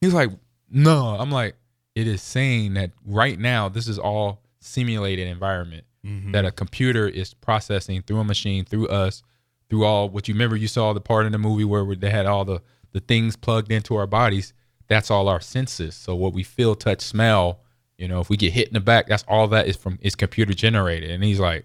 He's 0.00 0.14
like, 0.14 0.30
no. 0.70 1.16
I'm 1.18 1.30
like, 1.30 1.56
it 1.94 2.06
is 2.06 2.22
saying 2.22 2.74
that 2.74 2.90
right 3.04 3.38
now 3.38 3.68
this 3.68 3.88
is 3.88 3.98
all 3.98 4.42
simulated 4.60 5.28
environment 5.28 5.84
mm-hmm. 6.04 6.32
that 6.32 6.44
a 6.44 6.50
computer 6.50 7.08
is 7.08 7.34
processing 7.34 8.02
through 8.02 8.18
a 8.18 8.24
machine, 8.24 8.64
through 8.64 8.88
us, 8.88 9.22
through 9.70 9.84
all 9.84 10.08
what 10.08 10.28
you 10.28 10.34
remember 10.34 10.56
you 10.56 10.68
saw 10.68 10.92
the 10.92 11.00
part 11.00 11.26
in 11.26 11.32
the 11.32 11.38
movie 11.38 11.64
where 11.64 11.94
they 11.94 12.10
had 12.10 12.26
all 12.26 12.44
the 12.44 12.60
the 12.92 13.00
things 13.00 13.36
plugged 13.36 13.72
into 13.72 13.96
our 13.96 14.06
bodies. 14.06 14.52
That's 14.86 15.10
all 15.10 15.28
our 15.28 15.40
senses. 15.40 15.94
So 15.94 16.14
what 16.14 16.32
we 16.32 16.42
feel, 16.42 16.74
touch, 16.74 17.00
smell, 17.00 17.60
you 17.98 18.08
know, 18.08 18.20
if 18.20 18.28
we 18.28 18.36
get 18.36 18.52
hit 18.52 18.68
in 18.68 18.74
the 18.74 18.80
back, 18.80 19.06
that's 19.08 19.24
all 19.28 19.46
that 19.48 19.66
is 19.68 19.76
from 19.76 19.98
is 20.02 20.14
computer 20.14 20.52
generated. 20.54 21.10
And 21.10 21.22
he's 21.24 21.40
like, 21.40 21.64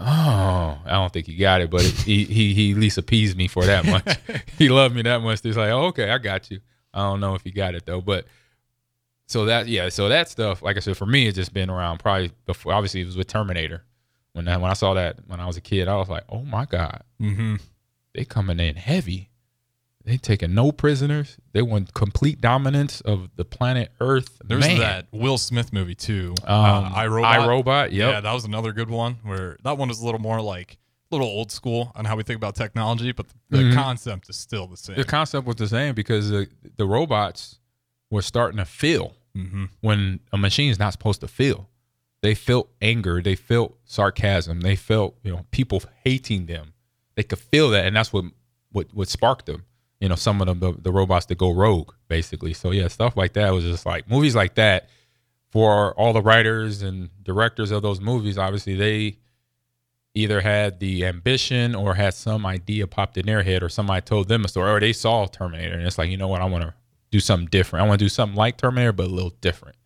Oh, 0.00 0.78
I 0.84 0.90
don't 0.92 1.12
think 1.12 1.26
he 1.26 1.34
got 1.36 1.60
it, 1.60 1.70
but 1.70 1.84
it, 1.84 1.92
he, 2.02 2.24
he 2.24 2.54
he 2.54 2.70
at 2.72 2.78
least 2.78 2.98
appeased 2.98 3.36
me 3.36 3.48
for 3.48 3.64
that 3.64 3.84
much. 3.84 4.16
he 4.58 4.68
loved 4.68 4.94
me 4.94 5.02
that 5.02 5.20
much. 5.22 5.40
He's 5.42 5.56
like, 5.56 5.70
oh, 5.70 5.86
okay, 5.86 6.10
I 6.10 6.18
got 6.18 6.50
you. 6.52 6.60
I 6.94 7.00
don't 7.00 7.18
know 7.20 7.34
if 7.34 7.42
he 7.42 7.50
got 7.50 7.74
it 7.74 7.84
though, 7.84 8.00
but 8.00 8.24
so 9.26 9.46
that 9.46 9.66
yeah, 9.66 9.88
so 9.88 10.08
that 10.08 10.28
stuff, 10.28 10.62
like 10.62 10.76
I 10.76 10.80
said, 10.80 10.96
for 10.96 11.04
me, 11.06 11.26
it's 11.26 11.34
just 11.36 11.52
been 11.52 11.68
around 11.68 11.98
probably 11.98 12.30
before. 12.46 12.72
Obviously, 12.74 13.00
it 13.00 13.06
was 13.06 13.16
with 13.16 13.26
Terminator. 13.26 13.82
When 14.34 14.46
I, 14.46 14.56
when 14.58 14.70
I 14.70 14.74
saw 14.74 14.94
that 14.94 15.18
when 15.26 15.40
I 15.40 15.46
was 15.46 15.56
a 15.56 15.60
kid, 15.60 15.88
I 15.88 15.96
was 15.96 16.08
like, 16.08 16.24
oh 16.28 16.42
my 16.42 16.64
god, 16.64 17.02
Mm-hmm. 17.20 17.56
they 18.14 18.24
coming 18.24 18.60
in 18.60 18.76
heavy. 18.76 19.27
They 20.08 20.16
taking 20.16 20.54
no 20.54 20.72
prisoners. 20.72 21.36
They 21.52 21.60
want 21.60 21.92
complete 21.92 22.40
dominance 22.40 23.02
of 23.02 23.28
the 23.36 23.44
planet 23.44 23.92
Earth. 24.00 24.40
There's 24.42 24.66
Man. 24.66 24.78
that 24.78 25.06
Will 25.12 25.36
Smith 25.36 25.70
movie 25.70 25.94
too. 25.94 26.34
Um, 26.44 26.54
uh, 26.86 26.90
iRobot. 26.94 27.24
iRobot, 27.24 27.92
yep. 27.92 28.12
Yeah, 28.14 28.20
that 28.22 28.32
was 28.32 28.46
another 28.46 28.72
good 28.72 28.88
one. 28.88 29.16
Where 29.22 29.58
that 29.64 29.76
one 29.76 29.88
was 29.88 30.00
a 30.00 30.04
little 30.06 30.20
more 30.20 30.40
like 30.40 30.78
a 31.12 31.14
little 31.14 31.26
old 31.28 31.52
school 31.52 31.92
on 31.94 32.06
how 32.06 32.16
we 32.16 32.22
think 32.22 32.38
about 32.38 32.54
technology, 32.54 33.12
but 33.12 33.26
the, 33.50 33.58
the 33.58 33.62
Mhm. 33.64 33.74
concept 33.74 34.30
is 34.30 34.36
still 34.36 34.66
the 34.66 34.78
same. 34.78 34.96
the 34.96 35.04
concept 35.04 35.46
was 35.46 35.56
the 35.56 35.68
same 35.68 35.94
because 35.94 36.30
the, 36.30 36.48
the 36.78 36.86
robots 36.86 37.58
were 38.10 38.22
starting 38.22 38.56
to 38.56 38.64
feel 38.64 39.14
mm-hmm. 39.36 39.66
when 39.82 40.20
a 40.32 40.38
machine 40.38 40.70
is 40.70 40.78
not 40.78 40.94
supposed 40.94 41.20
to 41.20 41.28
feel. 41.28 41.68
They 42.22 42.34
felt 42.34 42.70
anger, 42.80 43.20
they 43.20 43.34
felt 43.34 43.76
sarcasm, 43.84 44.62
they 44.62 44.74
felt 44.74 45.16
you 45.22 45.32
know 45.32 45.44
people 45.50 45.82
hating 46.02 46.46
them. 46.46 46.72
They 47.14 47.24
could 47.24 47.38
feel 47.40 47.68
that, 47.70 47.84
and 47.84 47.94
that's 47.94 48.10
what 48.10 48.24
what 48.72 48.86
what 48.94 49.08
sparked 49.08 49.44
them. 49.44 49.64
You 50.00 50.08
know, 50.08 50.14
some 50.14 50.40
of 50.40 50.46
them 50.46 50.60
the, 50.60 50.72
the 50.80 50.92
robots 50.92 51.26
that 51.26 51.38
go 51.38 51.50
rogue, 51.50 51.92
basically. 52.08 52.52
So 52.54 52.70
yeah, 52.70 52.88
stuff 52.88 53.16
like 53.16 53.32
that 53.32 53.52
was 53.52 53.64
just 53.64 53.84
like 53.86 54.08
movies 54.08 54.34
like 54.36 54.54
that. 54.56 54.88
For 55.50 55.94
all 55.94 56.12
the 56.12 56.20
writers 56.20 56.82
and 56.82 57.08
directors 57.22 57.70
of 57.70 57.80
those 57.82 58.00
movies, 58.02 58.36
obviously 58.36 58.74
they 58.74 59.16
either 60.14 60.40
had 60.40 60.78
the 60.80 61.06
ambition 61.06 61.74
or 61.74 61.94
had 61.94 62.12
some 62.12 62.44
idea 62.44 62.86
popped 62.86 63.16
in 63.16 63.26
their 63.26 63.42
head, 63.42 63.62
or 63.62 63.68
somebody 63.68 64.02
told 64.02 64.28
them 64.28 64.44
a 64.44 64.48
story, 64.48 64.70
or 64.70 64.80
they 64.80 64.92
saw 64.92 65.26
Terminator, 65.26 65.74
and 65.74 65.86
it's 65.86 65.96
like, 65.98 66.10
you 66.10 66.16
know 66.16 66.28
what, 66.28 66.42
I 66.42 66.44
want 66.44 66.64
to 66.64 66.74
do 67.10 67.18
something 67.20 67.48
different. 67.48 67.84
I 67.84 67.88
want 67.88 67.98
to 67.98 68.04
do 68.04 68.08
something 68.10 68.36
like 68.36 68.58
Terminator, 68.58 68.92
but 68.92 69.06
a 69.06 69.10
little 69.10 69.32
different. 69.40 69.76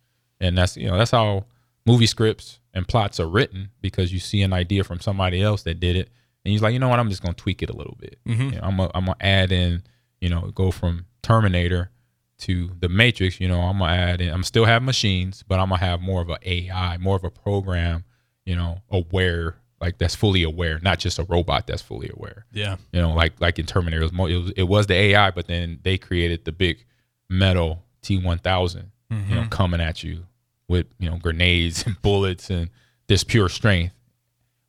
And 0.41 0.57
that's 0.57 0.75
you 0.75 0.87
know 0.87 0.97
that's 0.97 1.11
how 1.11 1.45
movie 1.85 2.07
scripts 2.07 2.59
and 2.73 2.87
plots 2.87 3.19
are 3.19 3.27
written 3.27 3.69
because 3.81 4.11
you 4.11 4.19
see 4.19 4.41
an 4.41 4.51
idea 4.53 4.83
from 4.83 4.99
somebody 4.99 5.41
else 5.41 5.63
that 5.63 5.79
did 5.79 5.95
it, 5.95 6.09
and 6.43 6.51
he's 6.51 6.61
like, 6.61 6.73
you 6.73 6.79
know 6.79 6.89
what, 6.89 6.99
I'm 6.99 7.09
just 7.09 7.21
gonna 7.21 7.33
tweak 7.35 7.63
it 7.63 7.69
a 7.69 7.75
little 7.75 7.95
bit. 7.99 8.19
Mhm. 8.27 8.53
You 8.53 8.59
know, 8.59 8.63
I'm 8.63 8.79
I'm 8.81 9.05
gonna 9.05 9.15
add 9.21 9.51
in, 9.53 9.83
you 10.23 10.29
know, 10.29 10.51
go 10.55 10.71
from 10.71 11.05
Terminator 11.21 11.91
to 12.37 12.71
the 12.79 12.87
Matrix. 12.87 13.41
You 13.41 13.49
know, 13.49 13.59
I'm 13.59 13.79
gonna 13.79 13.91
add 13.91 14.21
in. 14.21 14.33
I'm 14.33 14.43
still 14.43 14.63
have 14.63 14.81
machines, 14.81 15.43
but 15.45 15.59
I'm 15.59 15.67
gonna 15.67 15.81
have 15.81 15.99
more 15.99 16.21
of 16.21 16.29
a 16.29 16.37
AI, 16.49 16.97
more 16.97 17.17
of 17.17 17.25
a 17.25 17.29
program. 17.29 18.05
You 18.45 18.55
know, 18.55 18.81
aware, 18.89 19.57
like 19.81 19.97
that's 19.97 20.15
fully 20.15 20.43
aware, 20.43 20.79
not 20.81 20.99
just 20.99 21.19
a 21.19 21.23
robot 21.25 21.67
that's 21.67 21.81
fully 21.81 22.09
aware 22.13 22.45
Yeah. 22.53 22.77
you 22.93 23.01
know, 23.01 23.13
like 23.13 23.33
like 23.41 23.59
in 23.59 23.65
Terminator, 23.65 24.03
it 24.03 24.13
was, 24.13 24.31
it 24.31 24.37
was 24.37 24.51
it 24.55 24.63
was 24.63 24.87
the 24.87 24.93
AI, 24.93 25.31
but 25.31 25.47
then 25.47 25.79
they 25.83 25.97
created 25.97 26.45
the 26.45 26.53
big 26.53 26.85
metal 27.29 27.83
T 28.01 28.17
one 28.17 28.37
thousand, 28.37 28.91
you 29.09 29.17
know, 29.17 29.41
mm-hmm. 29.41 29.49
coming 29.49 29.81
at 29.81 30.03
you 30.03 30.25
with 30.69 30.87
you 30.99 31.09
know 31.09 31.17
grenades 31.17 31.85
and 31.85 32.01
bullets 32.01 32.49
and 32.49 32.69
this 33.07 33.25
pure 33.25 33.49
strength. 33.49 33.93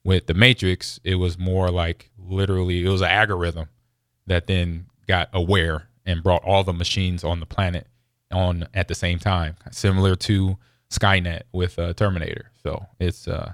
With 0.02 0.26
the 0.26 0.34
Matrix, 0.34 1.00
it 1.04 1.14
was 1.14 1.38
more 1.38 1.70
like 1.70 2.10
literally 2.18 2.84
it 2.84 2.88
was 2.88 3.02
an 3.02 3.08
algorithm 3.08 3.68
that 4.26 4.48
then 4.48 4.86
got 5.06 5.28
aware 5.32 5.88
and 6.06 6.22
brought 6.22 6.42
all 6.44 6.64
the 6.64 6.72
machines 6.72 7.24
on 7.24 7.40
the 7.40 7.46
planet 7.46 7.86
on 8.32 8.66
at 8.74 8.88
the 8.88 8.94
same 8.94 9.18
time, 9.18 9.56
similar 9.70 10.14
to 10.16 10.56
Skynet 10.90 11.42
with 11.52 11.78
uh, 11.78 11.92
Terminator. 11.94 12.50
So 12.62 12.86
it's 12.98 13.26
uh 13.28 13.52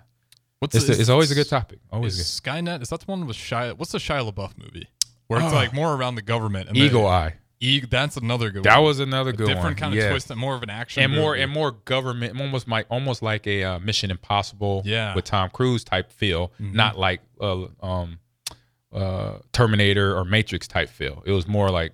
What's 0.58 0.74
it's, 0.74 0.86
the- 0.88 1.00
it's 1.00 1.08
always 1.08 1.30
a 1.30 1.34
good 1.34 1.48
topic. 1.48 1.78
Always 1.90 2.18
Is 2.18 2.38
good. 2.40 2.44
Skynet? 2.52 2.82
Is 2.82 2.90
that 2.90 3.00
the 3.00 3.06
one 3.06 3.26
with 3.26 3.36
Shia? 3.36 3.78
What's 3.78 3.92
the 3.92 3.98
Shia 3.98 4.30
LaBeouf 4.30 4.58
movie? 4.58 4.88
Where 5.26 5.40
it's 5.40 5.52
Oh. 5.52 5.56
like 5.56 5.72
more 5.72 5.94
around 5.94 6.16
the 6.16 6.22
government. 6.22 6.68
And 6.68 6.76
Eagle 6.76 7.04
then- 7.04 7.12
Eye. 7.12 7.34
E- 7.62 7.80
that's 7.80 8.16
another 8.16 8.50
good 8.50 8.62
That 8.64 8.76
one. 8.78 8.86
was 8.86 9.00
another 9.00 9.32
good 9.32 9.46
different 9.46 9.64
one. 9.64 9.74
kind 9.76 9.94
of 9.94 10.00
yeah. 10.00 10.08
twist 10.10 10.30
and 10.30 10.40
more 10.40 10.54
of 10.54 10.62
an 10.62 10.70
action. 10.70 11.02
and 11.02 11.14
more 11.14 11.32
movie. 11.32 11.42
and 11.42 11.52
more 11.52 11.72
government, 11.72 12.40
almost 12.40 12.66
like 12.68 12.86
almost 12.90 13.22
like 13.22 13.46
a 13.46 13.62
uh, 13.64 13.78
Mission 13.80 14.10
Impossible, 14.10 14.82
Yeah. 14.86 15.14
with 15.14 15.26
Tom 15.26 15.50
Cruise 15.50 15.84
type 15.84 16.10
feel, 16.10 16.52
Mhm. 16.60 16.72
not 16.72 16.98
like 16.98 17.20
uh, 17.40 17.66
um, 17.82 18.18
uh, 18.92 19.38
Terminator 19.52 20.16
or 20.16 20.24
Matrix 20.24 20.66
type 20.66 20.88
feel. 20.88 21.22
It 21.26 21.32
was 21.32 21.46
more 21.46 21.70
like, 21.70 21.92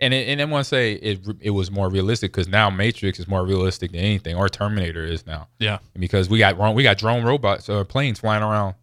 and 0.00 0.12
it, 0.14 0.28
and 0.28 0.40
I 0.40 0.44
want 0.46 0.64
to 0.64 0.68
say 0.68 0.94
it 0.94 1.20
it 1.40 1.50
was 1.50 1.70
more 1.70 1.88
realistic 1.88 2.32
because 2.32 2.48
now 2.48 2.70
Matrix 2.70 3.20
is 3.20 3.28
more 3.28 3.44
realistic 3.44 3.92
than 3.92 4.00
anything, 4.00 4.34
or 4.36 4.48
Terminator 4.48 5.04
is 5.04 5.26
now 5.26 5.48
Yeah. 5.58 5.78
because 5.98 6.28
we 6.28 6.38
got 6.38 6.56
we 6.74 6.82
got 6.82 6.98
drone 6.98 7.24
robots 7.24 7.68
or 7.68 7.84
planes 7.84 8.18
flying 8.20 8.42
around 8.42 8.74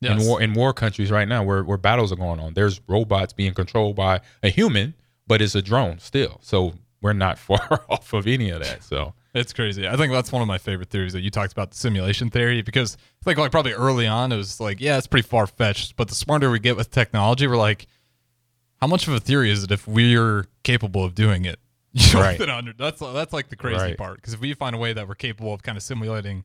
Yes. 0.00 0.20
in 0.22 0.26
war 0.28 0.42
in 0.42 0.52
war 0.54 0.72
countries 0.72 1.10
right 1.10 1.26
now 1.28 1.42
where 1.42 1.62
where 1.64 1.78
battles 1.78 2.12
are 2.12 2.16
going 2.16 2.38
on. 2.40 2.54
There's 2.54 2.80
robots 2.88 3.32
being 3.32 3.54
controlled 3.54 3.96
by 3.96 4.20
a 4.42 4.48
human, 4.50 4.94
but 5.26 5.40
it's 5.42 5.54
a 5.54 5.62
drone 5.62 5.98
still. 5.98 6.38
So 6.42 6.74
we're 7.00 7.12
not 7.14 7.38
far 7.48 7.84
off 7.88 8.12
of 8.12 8.26
any 8.26 8.50
of 8.50 8.62
that. 8.62 8.82
So 8.84 9.14
It's 9.34 9.52
crazy. 9.52 9.88
I 9.88 9.96
think 9.96 10.12
that's 10.12 10.30
one 10.30 10.42
of 10.42 10.48
my 10.48 10.58
favorite 10.58 10.90
theories 10.90 11.12
that 11.12 11.22
you 11.22 11.30
talked 11.30 11.52
about 11.52 11.72
the 11.72 11.76
simulation 11.76 12.30
theory 12.30 12.62
because 12.62 12.96
I 13.20 13.24
think 13.24 13.38
like 13.38 13.50
probably 13.50 13.72
early 13.72 14.06
on 14.06 14.30
it 14.30 14.36
was 14.36 14.60
like 14.60 14.80
yeah 14.80 14.96
it's 14.96 15.08
pretty 15.08 15.26
far 15.26 15.46
fetched, 15.46 15.96
but 15.96 16.08
the 16.08 16.14
smarter 16.14 16.50
we 16.50 16.60
get 16.60 16.76
with 16.76 16.90
technology, 16.90 17.46
we're 17.48 17.56
like, 17.56 17.86
how 18.80 18.86
much 18.86 19.08
of 19.08 19.14
a 19.14 19.18
theory 19.20 19.50
is 19.50 19.64
it 19.64 19.70
if 19.72 19.88
we're 19.88 20.46
capable 20.62 21.04
of 21.04 21.14
doing 21.14 21.44
it? 21.44 21.58
You 21.96 22.14
know, 22.14 22.20
Right. 22.20 22.76
That's 22.78 23.00
that's 23.00 23.32
like 23.32 23.48
the 23.48 23.56
crazy 23.56 23.76
Right. 23.76 23.96
part 23.98 24.16
because 24.16 24.34
if 24.34 24.40
we 24.40 24.52
find 24.54 24.74
a 24.74 24.78
way 24.78 24.92
that 24.92 25.06
we're 25.08 25.14
capable 25.14 25.52
of 25.54 25.62
kind 25.62 25.76
of 25.76 25.82
simulating 25.82 26.44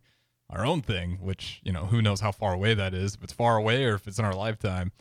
our 0.49 0.65
own 0.65 0.82
thing, 0.82 1.17
which 1.21 1.60
you 1.63 1.71
know 1.71 1.86
who 1.86 2.02
knows 2.02 2.21
how 2.21 2.32
far 2.32 2.54
away 2.54 2.73
that 2.73 2.93
is, 2.95 3.13
if 3.15 3.23
it's 3.23 3.34
far 3.34 3.58
away 3.58 3.86
or 3.86 3.95
if 3.95 4.08
it's 4.08 4.17
in 4.19 4.25
our 4.25 4.34
lifetime. 4.36 4.91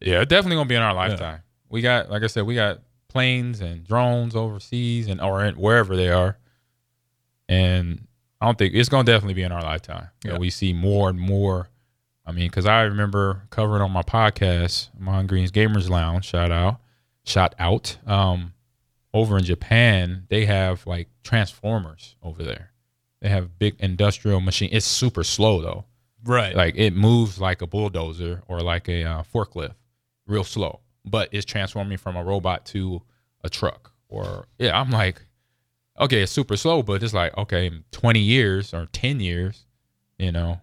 yeah, 0.00 0.24
definitely 0.24 0.56
gonna 0.56 0.68
be 0.68 0.74
in 0.74 0.82
our 0.82 0.94
lifetime. 0.94 1.42
We 1.68 1.80
got 1.80 2.10
like 2.10 2.22
I 2.24 2.26
said, 2.28 2.44
we 2.46 2.54
got 2.56 2.80
planes 3.08 3.60
and 3.60 3.84
drones 3.86 4.34
overseas 4.36 5.06
and 5.08 5.20
or 5.20 5.48
wherever 5.52 5.96
they 5.96 6.08
are, 6.10 6.38
and 7.48 8.06
I 8.40 8.46
don't 8.46 8.58
think 8.58 8.74
it's 8.74 8.88
gonna 8.88 9.04
definitely 9.04 9.34
be 9.34 9.42
in 9.42 9.52
our 9.52 9.62
lifetime. 9.62 10.08
Yeah. 10.24 10.32
Yeah. 10.32 10.38
we 10.38 10.50
see 10.50 10.72
more 10.72 11.08
and 11.08 11.18
more. 11.18 11.68
I 12.26 12.32
mean, 12.32 12.48
because 12.48 12.66
I 12.66 12.82
remember 12.82 13.42
covering 13.50 13.80
on 13.82 13.90
my 13.90 14.02
podcast, 14.02 14.90
Mon 14.98 15.26
Green's 15.26 15.50
Gamers 15.50 15.88
Lounge. 15.88 16.26
Shout 16.26 16.52
out, 16.52 16.80
shout 17.24 17.54
out. 17.58 17.96
Um, 18.06 18.52
over 19.14 19.38
in 19.38 19.44
Japan, 19.44 20.26
they 20.28 20.44
have 20.44 20.86
like 20.86 21.08
transformers 21.24 22.16
over 22.22 22.42
there. 22.42 22.72
They 23.20 23.28
have 23.28 23.58
big 23.58 23.76
industrial 23.80 24.40
machine. 24.40 24.68
It's 24.72 24.86
super 24.86 25.24
slow 25.24 25.60
though. 25.62 25.84
Right. 26.24 26.54
Like 26.54 26.74
it 26.76 26.94
moves 26.94 27.40
like 27.40 27.62
a 27.62 27.66
bulldozer 27.66 28.42
or 28.46 28.60
like 28.60 28.88
a 28.88 29.04
uh, 29.04 29.22
forklift, 29.34 29.74
real 30.26 30.44
slow. 30.44 30.80
But 31.04 31.30
it's 31.32 31.44
transforming 31.46 31.96
from 31.98 32.16
a 32.16 32.22
robot 32.22 32.66
to 32.66 33.02
a 33.42 33.48
truck. 33.48 33.92
Or 34.08 34.46
yeah, 34.58 34.78
I'm 34.78 34.90
like, 34.90 35.24
okay, 36.00 36.22
it's 36.22 36.32
super 36.32 36.56
slow, 36.56 36.82
but 36.82 37.02
it's 37.02 37.14
like 37.14 37.36
okay, 37.36 37.70
20 37.92 38.20
years 38.20 38.72
or 38.74 38.86
10 38.92 39.20
years, 39.20 39.66
you 40.18 40.32
know, 40.32 40.60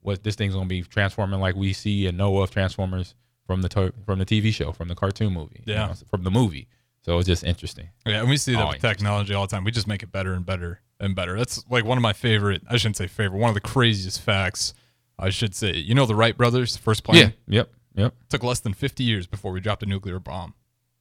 what 0.00 0.22
this 0.22 0.34
thing's 0.36 0.54
gonna 0.54 0.66
be 0.66 0.82
transforming 0.82 1.40
like 1.40 1.54
we 1.56 1.72
see 1.72 2.06
and 2.06 2.16
know 2.16 2.38
of 2.38 2.50
Transformers 2.50 3.14
from 3.46 3.62
the 3.62 3.68
to- 3.70 3.92
from 4.04 4.18
the 4.18 4.26
TV 4.26 4.52
show, 4.52 4.72
from 4.72 4.88
the 4.88 4.94
cartoon 4.94 5.32
movie, 5.32 5.62
you 5.66 5.72
Yeah. 5.74 5.86
know, 5.86 5.94
from 6.10 6.22
the 6.24 6.30
movie. 6.30 6.68
So 7.02 7.18
it's 7.18 7.26
just 7.28 7.44
interesting. 7.44 7.88
Yeah, 8.04 8.20
and 8.20 8.28
we 8.28 8.36
see 8.36 8.52
that 8.54 8.62
Oh, 8.64 8.68
with 8.68 8.80
technology 8.80 9.32
all 9.34 9.46
the 9.46 9.50
time. 9.54 9.62
We 9.62 9.70
just 9.70 9.86
make 9.86 10.02
it 10.02 10.10
better 10.10 10.32
and 10.34 10.44
better 10.44 10.80
and 10.98 11.14
better. 11.14 11.36
That's 11.38 11.64
like 11.70 11.84
one 11.84 11.96
of 11.98 12.02
my 12.02 12.12
favorite. 12.12 12.62
I 12.68 12.76
shouldn't 12.78 12.96
say 12.96 13.06
favorite. 13.06 13.38
One 13.38 13.48
of 13.50 13.54
the 13.54 13.60
craziest 13.60 14.20
facts. 14.20 14.74
I 15.18 15.30
should 15.30 15.54
say. 15.54 15.74
You 15.76 15.94
know 15.94 16.04
the 16.04 16.14
Wright 16.16 16.36
brothers, 16.36 16.76
first 16.76 17.02
plane 17.04 17.34
Yeah. 17.46 17.58
Yep. 17.60 17.70
Yep. 17.94 18.14
took 18.28 18.42
less 18.42 18.60
than 18.60 18.74
50 18.74 19.02
years 19.04 19.26
before 19.26 19.50
we 19.52 19.60
dropped 19.60 19.82
a 19.82 19.86
nuclear 19.86 20.18
bomb 20.18 20.52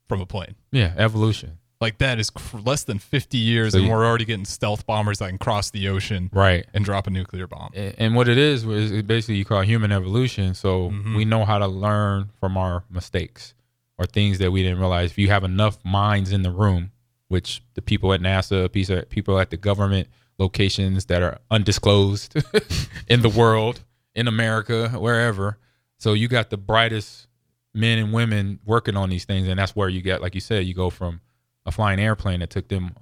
from 0.08 0.22
a 0.22 0.26
plane. 0.26 0.56
Yeah. 0.72 0.94
Evolution. 0.96 1.58
Like 1.86 2.00
that 2.00 2.20
is 2.20 2.32
cr- 2.32 2.58
less 2.58 2.84
than 2.84 2.98
50 2.98 3.38
years, 3.38 3.74
So 3.74 3.78
and 3.78 3.86
you- 3.88 3.94
we're 3.94 4.04
already 4.06 4.26
getting 4.26 4.44
stealth 4.46 4.88
bombers 4.88 5.20
that 5.20 5.30
can 5.30 5.38
cross 5.38 5.70
the 5.70 5.88
ocean 5.88 6.30
Right. 6.34 6.66
and 6.74 6.84
drop 6.84 7.06
a 7.06 7.12
nuclear 7.12 7.46
bomb. 7.48 7.70
And 7.76 8.16
what 8.16 8.28
it 8.28 8.38
is 8.40 8.66
is 8.66 9.04
basically 9.04 9.36
you 9.36 9.46
call 9.46 9.62
human 9.62 9.92
evolution. 9.92 10.56
So 10.56 10.90
Mhm. 10.90 11.16
we 11.16 11.26
know 11.26 11.46
how 11.46 11.60
to 11.60 11.68
learn 11.68 12.30
from 12.40 12.58
our 12.58 12.84
mistakes 12.90 13.54
or 14.00 14.06
things 14.06 14.40
that 14.40 14.52
we 14.52 14.64
didn't 14.64 14.80
realize. 14.80 15.12
If 15.12 15.18
you 15.20 15.28
have 15.30 15.44
enough 15.44 15.78
minds 15.86 16.32
in 16.32 16.42
the 16.42 16.50
room, 16.52 16.92
which 17.28 17.62
the 17.76 17.82
people 17.82 18.12
at 18.14 18.20
NASA, 18.22 18.68
people 19.10 19.40
at 19.40 19.50
the 19.52 19.58
government 19.58 20.08
locations 20.40 21.06
that 21.06 21.22
are 21.22 21.38
undisclosed 21.52 22.36
in 23.08 23.22
the 23.22 23.30
world, 23.30 23.84
in 24.16 24.28
America, 24.28 24.90
wherever. 24.90 25.58
So 26.00 26.14
you 26.14 26.28
got 26.28 26.50
the 26.50 26.58
brightest 26.58 27.28
men 27.74 28.00
and 28.00 28.12
women 28.12 28.60
working 28.66 28.98
on 28.98 29.10
these 29.10 29.26
things, 29.26 29.48
and 29.48 29.60
that's 29.60 29.76
where 29.76 29.90
you 29.90 30.02
get, 30.02 30.22
like 30.22 30.34
you 30.34 30.42
said, 30.42 30.66
you 30.66 30.74
go 30.74 30.90
from 30.90 31.22
a 31.66 31.72
flying 31.72 32.00
airplane 32.00 32.40
that 32.42 32.50
took 32.50 32.68
them 32.68 32.96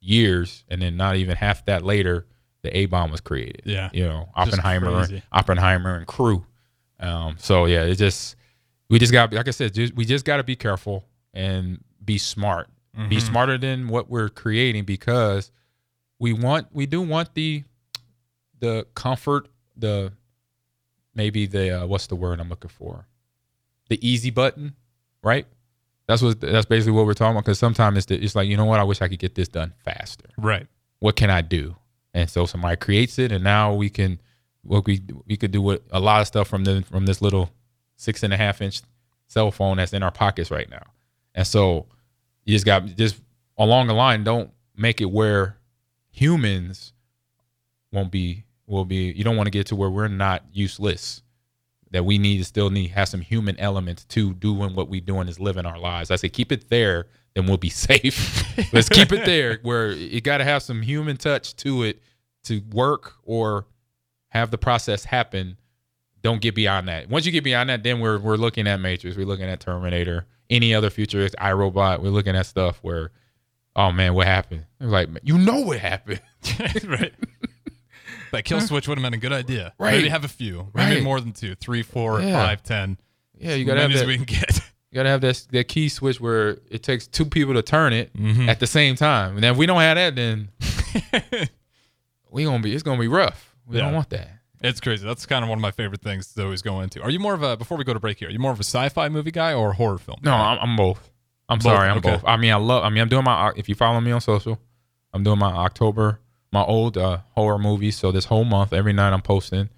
years, 0.00 0.64
and 0.68 0.80
then 0.82 0.96
not 0.96 1.16
even 1.16 1.36
half 1.36 1.64
that 1.66 1.82
later, 1.84 2.26
the 2.62 2.76
A 2.76 2.86
bomb 2.86 3.10
was 3.10 3.20
created. 3.20 3.62
Yeah. 3.64 3.90
you 3.92 4.04
know, 4.06 4.28
Oppenheimer. 4.34 5.06
Oppenheimer, 5.32 5.96
and 5.96 6.06
crew. 6.06 6.44
Um, 6.98 7.36
so 7.38 7.64
yeah, 7.66 7.84
it 7.84 7.94
just 7.96 8.36
we 8.88 8.98
just 8.98 9.12
got 9.12 9.32
like 9.32 9.48
I 9.48 9.52
said, 9.52 9.72
just, 9.74 9.94
we 9.94 10.04
just 10.04 10.24
got 10.24 10.36
to 10.38 10.42
be 10.44 10.56
careful 10.56 11.04
and 11.32 11.82
be 12.04 12.18
smart. 12.18 12.68
Be 13.08 13.16
Mhm. 13.16 13.22
smarter 13.22 13.56
than 13.56 13.88
what 13.88 14.10
we're 14.10 14.28
creating 14.28 14.84
because 14.84 15.52
we 16.18 16.32
want 16.32 16.66
we 16.72 16.86
do 16.86 17.00
want 17.00 17.34
the 17.34 17.62
the 18.58 18.86
comfort, 18.94 19.48
the 19.76 20.12
maybe 21.14 21.46
the 21.46 21.82
uh, 21.82 21.86
what's 21.86 22.08
the 22.08 22.16
word 22.16 22.40
I'm 22.40 22.48
looking 22.48 22.68
for, 22.70 23.06
the 23.88 24.06
easy 24.06 24.30
button, 24.30 24.74
right? 25.22 25.46
That's 26.10 26.22
what 26.22 26.40
that's 26.40 26.66
basically 26.66 26.92
what 26.92 27.06
we're 27.06 27.14
talking 27.14 27.32
about. 27.36 27.44
Because 27.44 27.58
sometimes 27.60 27.96
it's 27.98 28.06
the, 28.06 28.22
it's 28.22 28.34
like 28.34 28.48
you 28.48 28.56
know 28.56 28.64
what 28.64 28.80
I 28.80 28.84
wish 28.84 29.00
I 29.00 29.06
could 29.08 29.20
get 29.20 29.36
this 29.36 29.46
done 29.48 29.72
faster 29.84 30.26
Right. 30.36 30.66
what 30.98 31.14
can 31.14 31.30
I 31.30 31.40
do? 31.40 31.76
And 32.12 32.28
so 32.28 32.44
somebody 32.46 32.76
creates 32.76 33.18
it, 33.20 33.30
and 33.30 33.44
now 33.44 33.72
we 33.72 33.88
can, 33.88 34.20
what 34.62 34.84
we 34.86 35.00
we 35.26 35.36
could 35.36 35.52
do 35.52 35.62
what, 35.62 35.82
a 35.92 36.00
lot 36.00 36.20
of 36.20 36.26
stuff 36.26 36.48
from 36.48 36.64
the 36.64 36.82
from 36.90 37.06
this 37.06 37.22
little 37.22 37.50
six 37.94 38.22
and 38.24 38.32
a 38.34 38.36
half 38.36 38.60
inch 38.60 38.82
cell 39.28 39.52
phone 39.52 39.76
that's 39.76 39.92
in 39.92 40.02
our 40.02 40.10
pockets 40.10 40.50
right 40.50 40.68
now. 40.68 40.82
And 41.34 41.46
so 41.46 41.86
you 42.44 42.54
just 42.56 42.66
got 42.66 42.84
just 42.96 43.20
along 43.56 43.86
the 43.86 43.94
line, 43.94 44.24
don't 44.24 44.50
make 44.76 45.00
it 45.00 45.10
where 45.10 45.58
humans 46.10 46.92
won't 47.92 48.10
be 48.10 48.44
will 48.66 48.84
be. 48.84 49.12
You 49.12 49.22
don't 49.24 49.36
want 49.36 49.46
to 49.46 49.50
get 49.52 49.66
to 49.68 49.76
where 49.76 49.90
we're 49.90 50.08
not 50.08 50.42
useless. 50.52 51.22
That 51.92 52.04
we 52.04 52.18
need 52.18 52.38
to 52.38 52.44
still 52.44 52.70
need 52.70 52.92
have 52.92 53.08
some 53.08 53.20
human 53.20 53.58
elements 53.58 54.04
to 54.06 54.32
doing 54.34 54.74
what 54.76 54.88
we 54.88 55.00
doing 55.00 55.26
is 55.28 55.40
living 55.40 55.66
our 55.66 55.78
lives. 55.78 56.10
I 56.10 56.16
say 56.16 56.28
keep 56.28 56.52
it 56.52 56.68
there, 56.70 57.06
then 57.34 57.46
we'll 57.46 57.56
be 57.56 57.68
safe. 57.70 58.44
Let's 58.72 58.88
keep 58.88 59.12
it 59.12 59.24
there 59.24 59.58
where 59.62 59.90
you 59.90 60.20
got 60.20 60.38
to 60.38 60.44
have 60.44 60.62
some 60.62 60.82
human 60.82 61.16
touch 61.16 61.56
to 61.56 61.82
it 61.82 62.00
to 62.44 62.62
work 62.72 63.14
or 63.24 63.66
have 64.28 64.50
the 64.50 64.58
process 64.58 65.04
happen. 65.04 65.56
Don't 66.22 66.40
get 66.40 66.54
beyond 66.54 66.88
that. 66.88 67.08
Once 67.08 67.26
you 67.26 67.32
get 67.32 67.44
beyond 67.44 67.70
that, 67.70 67.82
then 67.82 68.00
we're 68.00 68.18
we're 68.18 68.36
looking 68.36 68.66
at 68.66 68.78
Matrix, 68.78 69.16
we're 69.16 69.26
looking 69.26 69.46
at 69.46 69.60
Terminator, 69.60 70.26
any 70.48 70.74
other 70.74 70.90
futurist 70.90 71.34
iRobot. 71.40 72.02
We're 72.02 72.10
looking 72.10 72.36
at 72.36 72.46
stuff 72.46 72.78
where, 72.82 73.10
oh 73.74 73.90
man, 73.90 74.14
what 74.14 74.26
happened? 74.26 74.66
It 74.80 74.84
was 74.84 74.92
like 74.92 75.08
you 75.22 75.38
know 75.38 75.60
what 75.60 75.78
happened. 75.78 76.20
right. 76.86 77.14
That 78.32 78.44
kill 78.44 78.60
switch 78.60 78.86
would 78.88 78.98
have 78.98 79.02
been 79.02 79.14
a 79.14 79.18
good 79.18 79.32
idea. 79.32 79.72
Right. 79.78 79.92
Maybe 79.94 80.08
have 80.08 80.24
a 80.24 80.28
few. 80.28 80.68
Maybe 80.74 80.96
Right. 80.96 81.02
more 81.02 81.20
than 81.20 81.32
two, 81.32 81.54
three, 81.56 81.82
four, 81.82 82.20
Yeah. 82.20 82.32
five, 82.44 82.62
ten. 82.62 82.96
Yeah, 83.38 83.54
you 83.54 83.64
gotta 83.64 83.80
have 83.80 83.90
many 83.90 83.94
as 83.94 84.00
that. 84.00 84.06
we 84.08 84.16
can 84.16 84.24
get. 84.24 84.60
You 84.92 84.96
gotta 84.96 85.08
have 85.10 85.20
that 85.20 85.46
that 85.52 85.68
key 85.68 85.88
switch 85.88 86.20
where 86.20 86.58
it 86.68 86.82
takes 86.82 87.06
two 87.06 87.24
people 87.24 87.54
to 87.54 87.62
turn 87.62 87.92
it 87.92 88.12
Mhm. 88.12 88.48
at 88.48 88.58
the 88.58 88.66
same 88.66 88.96
time. 88.96 89.36
And 89.36 89.44
if 89.44 89.56
we 89.56 89.64
don't 89.64 89.78
have 89.80 89.94
that, 89.96 90.16
then 90.16 90.48
we 92.30 92.44
gonna 92.44 92.62
be 92.62 92.74
it's 92.74 92.82
gonna 92.82 93.00
be 93.00 93.08
rough. 93.08 93.54
We 93.66 93.76
Yeah. 93.76 93.84
don't 93.84 93.94
want 93.94 94.10
that. 94.10 94.30
It's 94.62 94.80
crazy. 94.80 95.06
That's 95.06 95.24
kind 95.26 95.42
of 95.44 95.48
one 95.48 95.58
of 95.58 95.62
my 95.62 95.70
favorite 95.70 96.02
things 96.02 96.32
to 96.34 96.42
always 96.44 96.60
go 96.60 96.80
into. 96.80 97.00
Are 97.02 97.10
you 97.10 97.18
more 97.18 97.34
of 97.34 97.42
a 97.42 97.56
before 97.56 97.78
we 97.78 97.84
go 97.84 97.94
to 97.94 98.00
break 98.00 98.18
here? 98.18 98.28
Are 98.28 98.32
you 98.32 98.38
more 98.38 98.50
of 98.52 98.58
a 98.60 98.64
sci-fi 98.64 99.08
movie 99.08 99.30
guy 99.30 99.54
or 99.54 99.70
a 99.70 99.74
horror 99.74 99.98
film? 99.98 100.18
No, 100.22 100.34
I'm, 100.34 100.58
I'm 100.60 100.76
both. 100.76 101.10
I'm 101.48 101.58
Both, 101.58 101.62
sorry, 101.64 101.88
I'm 101.88 101.98
okay. 101.98 102.10
both. 102.10 102.24
I 102.26 102.36
mean, 102.36 102.52
I 102.52 102.56
love. 102.56 102.84
I 102.84 102.90
mean, 102.90 103.00
I'm 103.02 103.08
doing 103.08 103.24
my. 103.24 103.52
If 103.56 103.68
you 103.68 103.74
follow 103.74 104.00
me 104.00 104.10
on 104.12 104.20
social, 104.20 104.60
I'm 105.14 105.22
doing 105.24 105.38
my 105.38 105.50
October, 105.52 106.20
my 106.52 106.62
old 106.62 106.96
uh, 106.98 107.18
horror 107.32 107.58
movies. 107.58 107.96
So 107.96 108.12
this 108.12 108.24
whole 108.26 108.44
month, 108.44 108.72
every 108.72 108.92
night 108.92 109.12
I'm 109.12 109.22
posting. 109.22 109.68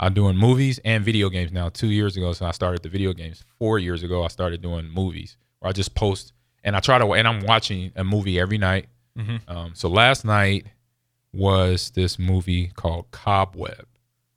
I'm 0.00 0.14
doing 0.14 0.36
movies 0.36 0.80
and 0.84 1.04
video 1.04 1.28
games 1.28 1.52
now. 1.52 1.68
Two 1.68 1.88
years 1.88 2.16
ago, 2.16 2.32
so 2.32 2.46
I 2.46 2.50
started 2.50 2.82
the 2.82 2.88
video 2.88 3.12
games. 3.12 3.44
Four 3.58 3.78
years 3.78 4.02
ago, 4.02 4.24
I 4.24 4.28
started 4.28 4.60
doing 4.62 4.88
movies. 4.88 5.36
Where 5.60 5.68
I 5.68 5.72
just 5.72 5.94
post 5.94 6.32
and 6.64 6.74
I 6.74 6.80
try 6.80 6.98
to. 6.98 7.06
And 7.14 7.28
I'm 7.28 7.40
watching 7.46 7.92
a 7.94 8.02
movie 8.02 8.40
every 8.40 8.58
night. 8.58 8.88
Mhm. 9.16 9.40
Um, 9.48 9.70
so 9.74 9.88
last 9.88 10.24
night 10.24 10.66
was 11.32 11.90
this 11.90 12.18
movie 12.18 12.68
called 12.74 13.10
Cobweb. 13.10 13.86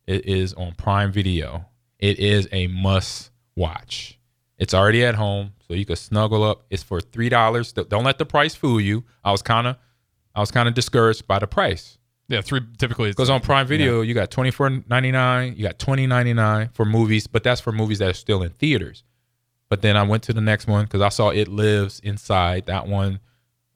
It 0.05 0.25
is 0.25 0.53
on 0.53 0.73
Prime 0.75 1.11
Video. 1.11 1.65
It 1.97 2.19
is 2.19 2.47
a 2.51 2.67
must 2.67 3.31
watch. 3.55 4.19
It's 4.57 4.73
already 4.73 5.03
at 5.03 5.15
home, 5.15 5.53
so 5.67 5.73
you 5.73 5.85
can 5.85 5.95
snuggle 5.95 6.43
up. 6.43 6.65
It's 6.69 6.83
for 6.83 7.01
three 7.01 7.29
dollars. 7.29 7.73
Don't 7.73 8.03
let 8.03 8.17
the 8.19 8.25
price 8.25 8.53
fool 8.55 8.79
you. 8.79 9.03
I 9.23 9.31
was 9.31 9.41
kind 9.41 9.65
of, 9.67 9.77
I 10.35 10.39
was 10.39 10.51
kind 10.51 10.67
of 10.67 10.73
discouraged 10.73 11.27
by 11.27 11.39
the 11.39 11.47
price 11.47 11.97
Yeah, 12.27 12.41
three 12.41 12.61
typically 12.77 13.09
because 13.09 13.29
on 13.29 13.41
Prime 13.41 13.67
Video 13.67 14.01
you 14.01 14.13
got 14.13 14.31
twenty 14.31 14.51
four 14.51 14.69
ninety 14.87 15.11
nine, 15.11 15.55
you 15.55 15.63
got 15.63 15.79
twenty 15.79 16.07
ninety 16.07 16.33
nine 16.33 16.69
for 16.73 16.85
movies, 16.85 17.27
but 17.27 17.43
that's 17.43 17.61
for 17.61 17.71
movies 17.71 17.99
that 17.99 18.09
are 18.09 18.13
still 18.13 18.43
in 18.43 18.49
theaters. 18.51 19.03
But 19.69 19.81
then 19.81 19.97
I 19.97 20.03
went 20.03 20.23
to 20.23 20.33
the 20.33 20.41
next 20.41 20.67
one 20.67 20.85
because 20.85 21.01
I 21.01 21.09
saw 21.09 21.29
It 21.29 21.47
Lives 21.47 21.99
Inside. 22.01 22.67
That 22.67 22.87
one 22.87 23.19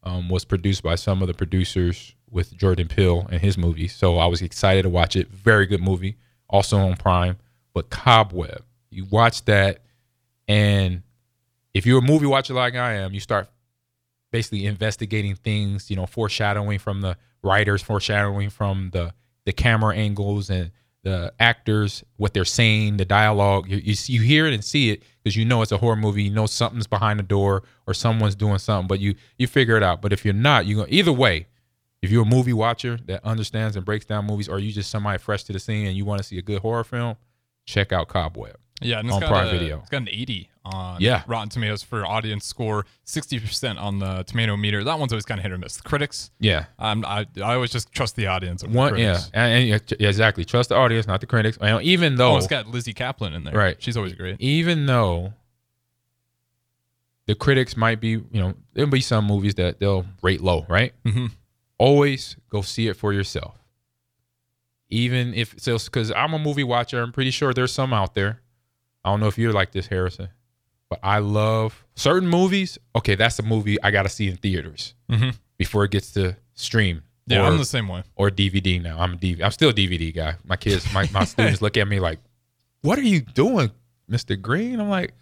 um, 0.03 0.29
was 0.29 0.45
produced 0.45 0.83
by 0.83 0.95
some 0.95 1.21
of 1.21 1.27
the 1.27 1.33
producers 1.33 2.13
with 2.29 2.55
Jordan 2.55 2.87
Peele 2.87 3.27
and 3.31 3.41
his 3.41 3.57
movies. 3.57 3.95
So 3.95 4.17
I 4.17 4.27
was 4.27 4.41
excited 4.41 4.83
to 4.83 4.89
watch 4.89 5.15
it. 5.15 5.29
Very 5.29 5.65
good 5.65 5.81
movie, 5.81 6.17
also 6.47 6.77
on 6.77 6.95
Prime. 6.95 7.37
But 7.73 7.89
Cobweb, 7.89 8.63
you 8.91 9.05
watch 9.05 9.45
that, 9.45 9.79
and 10.47 11.01
if 11.73 11.85
you're 11.85 11.99
a 11.99 12.03
movie 12.03 12.25
watcher 12.25 12.53
like 12.53 12.75
I 12.75 12.93
am, 12.95 13.13
you 13.13 13.19
start 13.19 13.49
basically 14.31 14.65
investigating 14.65 15.35
things, 15.35 15.89
you 15.89 15.95
know, 15.95 16.05
foreshadowing 16.05 16.79
from 16.79 17.01
the 17.01 17.17
writers, 17.41 17.81
foreshadowing 17.81 18.49
from 18.49 18.89
the 18.91 19.13
the 19.45 19.53
camera 19.53 19.95
angles 19.95 20.49
and 20.49 20.71
the 21.03 21.33
actors, 21.39 22.03
what 22.17 22.33
they're 22.33 22.45
saying, 22.45 22.97
the 22.97 23.05
dialogue. 23.05 23.69
You 23.69 23.77
you, 23.77 23.95
you 24.05 24.21
hear 24.21 24.45
it 24.45 24.53
and 24.53 24.63
see 24.63 24.91
it 24.91 25.03
because 25.23 25.35
you 25.35 25.45
know 25.45 25.61
it's 25.61 25.71
a 25.71 25.77
horror 25.77 25.95
movie. 25.95 26.23
You 26.23 26.31
know 26.31 26.45
something's 26.45 26.87
behind 26.87 27.19
the 27.19 27.23
door 27.23 27.63
or 27.87 27.93
someone's 27.93 28.35
doing 28.35 28.59
something, 28.59 28.87
but 28.87 28.99
you 28.99 29.15
you 29.37 29.47
figure 29.47 29.77
it 29.77 29.83
out. 29.83 30.01
But 30.01 30.13
if 30.13 30.25
you're 30.25 30.33
not, 30.33 30.65
you 30.65 30.77
go 30.77 30.85
either 30.89 31.13
way. 31.13 31.47
If 32.01 32.11
you're 32.11 32.23
a 32.23 32.25
movie 32.25 32.53
watcher 32.53 32.97
that 33.07 33.25
understands 33.25 33.75
and 33.75 33.83
breaks 33.83 34.05
down 34.05 34.25
movies, 34.25 34.47
or 34.47 34.57
you 34.57 34.71
just 34.71 34.89
somebody 34.89 35.17
fresh 35.17 35.43
to 35.43 35.53
the 35.53 35.59
scene 35.59 35.85
and 35.85 35.97
you 35.97 36.05
want 36.05 36.19
to 36.19 36.23
see 36.23 36.37
a 36.37 36.41
good 36.41 36.61
horror 36.61 36.85
film, 36.85 37.17
check 37.65 37.91
out 37.91 38.07
Cobweb. 38.07 38.55
Yeah, 38.81 38.99
and 38.99 39.07
it's 39.07 39.15
on 39.15 39.21
got 39.21 39.29
Prime 39.29 39.47
a, 39.47 39.51
Video. 39.51 39.79
It's 39.79 39.89
got 39.89 40.03
an 40.03 40.09
80 40.09 40.49
on 40.73 41.01
Yeah. 41.01 41.23
Rotten 41.27 41.49
Tomatoes 41.49 41.83
for 41.83 42.05
audience 42.05 42.45
score, 42.45 42.85
60% 43.05 43.79
on 43.79 43.99
the 43.99 44.23
tomato 44.23 44.55
meter. 44.57 44.83
That 44.83 44.99
one's 44.99 45.11
always 45.11 45.25
kind 45.25 45.39
of 45.39 45.43
hit 45.43 45.51
or 45.51 45.57
miss. 45.57 45.77
The 45.77 45.83
critics, 45.83 46.31
Yeah, 46.39 46.65
um, 46.79 47.03
I 47.05 47.25
I 47.43 47.53
always 47.55 47.71
just 47.71 47.91
trust 47.91 48.15
the 48.15 48.27
audience. 48.27 48.63
One 48.63 48.93
the 48.93 48.99
yeah, 49.01 49.19
and, 49.33 49.71
and 49.73 49.93
yeah, 49.99 50.07
exactly. 50.09 50.45
Trust 50.45 50.69
the 50.69 50.75
audience, 50.75 51.07
not 51.07 51.21
the 51.21 51.27
critics. 51.27 51.57
And 51.59 51.81
even 51.83 52.15
though 52.15 52.33
Oh, 52.33 52.37
it's 52.37 52.47
got 52.47 52.67
Lizzy 52.67 52.93
Caplan 52.93 53.33
in 53.35 53.43
there. 53.43 53.53
Right. 53.53 53.75
She's 53.81 53.97
always 53.97 54.13
great. 54.13 54.37
even 54.39 54.85
though 54.85 55.33
the 57.25 57.35
critics 57.35 57.77
might 57.77 57.99
be, 58.01 58.09
you 58.09 58.25
know, 58.33 58.53
there'll 58.73 58.89
be 58.89 59.01
some 59.01 59.25
movies 59.25 59.55
that 59.55 59.79
they'll 59.79 60.05
rate 60.21 60.41
low, 60.41 60.65
right? 60.67 60.93
hmm 61.05 61.27
Always 61.77 62.35
go 62.49 62.61
see 62.61 62.87
it 62.87 62.95
for 62.97 63.13
yourself. 63.13 63.55
Even 64.89 65.33
if 65.35 65.53
so, 65.59 65.77
because 65.77 66.11
I'm 66.11 66.33
a 66.33 66.39
movie 66.39 66.63
watcher, 66.63 67.01
I'm 67.01 67.11
pretty 67.11 67.29
sure 67.31 67.53
there's 67.53 67.71
some 67.71 67.93
out 67.93 68.15
there. 68.15 68.41
I 69.05 69.11
don't 69.11 69.19
know 69.19 69.27
if 69.27 69.37
you're 69.37 69.53
like 69.53 69.71
this, 69.71 69.87
Harrison, 69.87 70.29
but 70.89 70.99
I 71.03 71.19
love 71.19 71.85
certain 71.95 72.27
movies. 72.27 72.77
Okay, 72.95 73.15
that's 73.15 73.39
a 73.39 73.43
movie 73.43 73.81
I 73.81 73.91
got 73.91 74.03
to 74.03 74.09
see 74.09 74.27
in 74.27 74.37
theaters 74.37 74.95
hmm 75.09 75.29
before 75.57 75.83
it 75.83 75.91
gets 75.91 76.11
to 76.13 76.37
stream. 76.53 77.03
Yeah, 77.27 77.41
or, 77.41 77.51
I'm 77.51 77.57
the 77.57 77.65
same 77.65 77.87
way. 77.87 78.03
or 78.15 78.31
DVD 78.31 78.81
now. 78.81 78.99
I'm 78.99 79.13
a 79.13 79.17
DVD. 79.17 79.43
I'm 79.43 79.51
still 79.51 79.69
a 79.69 79.73
DVD 79.73 80.15
guy. 80.15 80.35
My 80.43 80.55
kids, 80.55 80.91
my, 80.93 81.07
my 81.11 81.23
students 81.25 81.61
look 81.61 81.77
at 81.77 81.87
me 81.87 81.99
like, 81.99 82.19
"What 82.81 82.97
are 82.97 83.03
you 83.03 83.21
doing, 83.21 83.71
Mister 84.07 84.35
Green?" 84.35 84.79
I'm 84.79 84.89
like, 84.89 85.13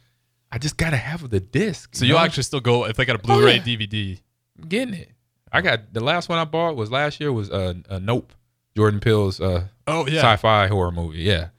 "I 0.51 0.58
just 0.58 0.77
gotta 0.77 0.95
have 0.97 1.30
the 1.30 1.39
disc." 1.39 1.95
So 1.95 2.06
you'll 2.06 2.17
know? 2.17 2.23
actually 2.23 2.43
still 2.43 2.62
go 2.62 2.86
if 2.86 2.95
they 2.95 3.03
got 3.06 3.17
a 3.17 3.19
Blu-ray 3.19 3.58
yeah. 3.58 3.63
DVD. 3.63 4.19
I'm 4.58 4.67
getting 4.69 4.93
it. 4.93 5.12
I 5.51 5.62
got 5.62 5.93
the 5.93 5.99
last 6.01 6.30
one 6.30 6.39
I 6.39 6.45
bought 6.45 6.75
was 6.75 6.91
last 6.91 7.19
year 7.19 7.32
was 7.32 7.49
uh, 7.49 7.73
uh 7.89 7.99
Nope, 7.99 8.34
Jordan 8.75 8.99
Peele's 8.99 9.41
uh 9.41 9.67
Oh 9.86 10.08
yeah, 10.08 10.21
sci-fi 10.21 10.67
horror 10.67 10.91
movie. 10.91 11.19
Yeah. 11.19 11.49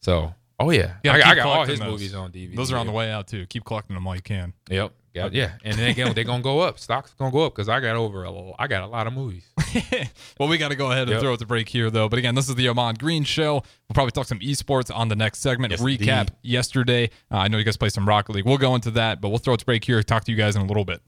So 0.00 0.34
oh 0.62 0.70
yeah, 0.70 0.94
Yeah, 1.04 1.12
I, 1.12 1.30
I 1.30 1.34
got 1.34 1.46
all 1.46 1.64
his 1.66 1.78
those. 1.80 1.88
movies 1.88 2.14
on 2.14 2.32
DVD. 2.32 2.56
Those 2.56 2.72
are 2.72 2.76
on 2.78 2.86
the 2.86 2.92
way 2.92 3.10
out 3.10 3.26
too. 3.28 3.46
Keep 3.46 3.64
collecting 3.64 3.94
them 3.94 4.04
while 4.04 4.16
you 4.16 4.22
can. 4.22 4.52
Yep. 4.70 4.92
Yeah, 5.14 5.28
yeah, 5.30 5.52
and 5.62 5.76
then 5.76 5.90
again, 5.90 6.14
they're 6.14 6.24
gonna 6.24 6.42
go 6.42 6.60
up. 6.60 6.78
Stocks 6.78 7.12
gonna 7.18 7.30
go 7.30 7.44
up 7.44 7.52
because 7.54 7.68
I 7.68 7.80
got 7.80 7.96
over 7.96 8.24
a, 8.24 8.32
I 8.58 8.66
got 8.66 8.82
a 8.82 8.86
lot 8.86 9.06
of 9.06 9.12
movies. 9.12 9.44
well, 10.40 10.48
we 10.48 10.56
got 10.56 10.70
to 10.70 10.74
go 10.74 10.86
ahead 10.90 11.02
and 11.02 11.10
Yep. 11.10 11.20
throw 11.20 11.32
it 11.34 11.38
to 11.40 11.46
break 11.46 11.68
here, 11.68 11.90
though. 11.90 12.08
But 12.08 12.18
again, 12.18 12.34
this 12.34 12.48
is 12.48 12.54
the 12.54 12.66
Ahman 12.68 12.94
Green 12.94 13.22
Show. 13.22 13.56
We'll 13.56 13.94
probably 13.94 14.12
talk 14.12 14.26
some 14.26 14.38
esports 14.38 14.90
on 14.94 15.08
the 15.08 15.16
next 15.16 15.40
segment. 15.40 15.70
Yes, 15.72 15.82
Recap 15.82 15.98
indeed. 16.20 16.32
yesterday. 16.40 17.10
Uh, 17.30 17.36
I 17.36 17.48
know 17.48 17.58
you 17.58 17.64
guys 17.64 17.76
played 17.76 17.92
some 17.92 18.08
Rocket 18.08 18.32
League. 18.32 18.46
We'll 18.46 18.56
go 18.56 18.74
into 18.74 18.90
that, 18.92 19.20
but 19.20 19.28
we'll 19.28 19.36
throw 19.36 19.52
it 19.52 19.58
to 19.60 19.66
break 19.66 19.84
here. 19.84 20.02
Talk 20.02 20.24
to 20.24 20.30
you 20.32 20.38
guys 20.38 20.56
in 20.56 20.62
a 20.62 20.66
little 20.66 20.86
bit. 20.86 21.02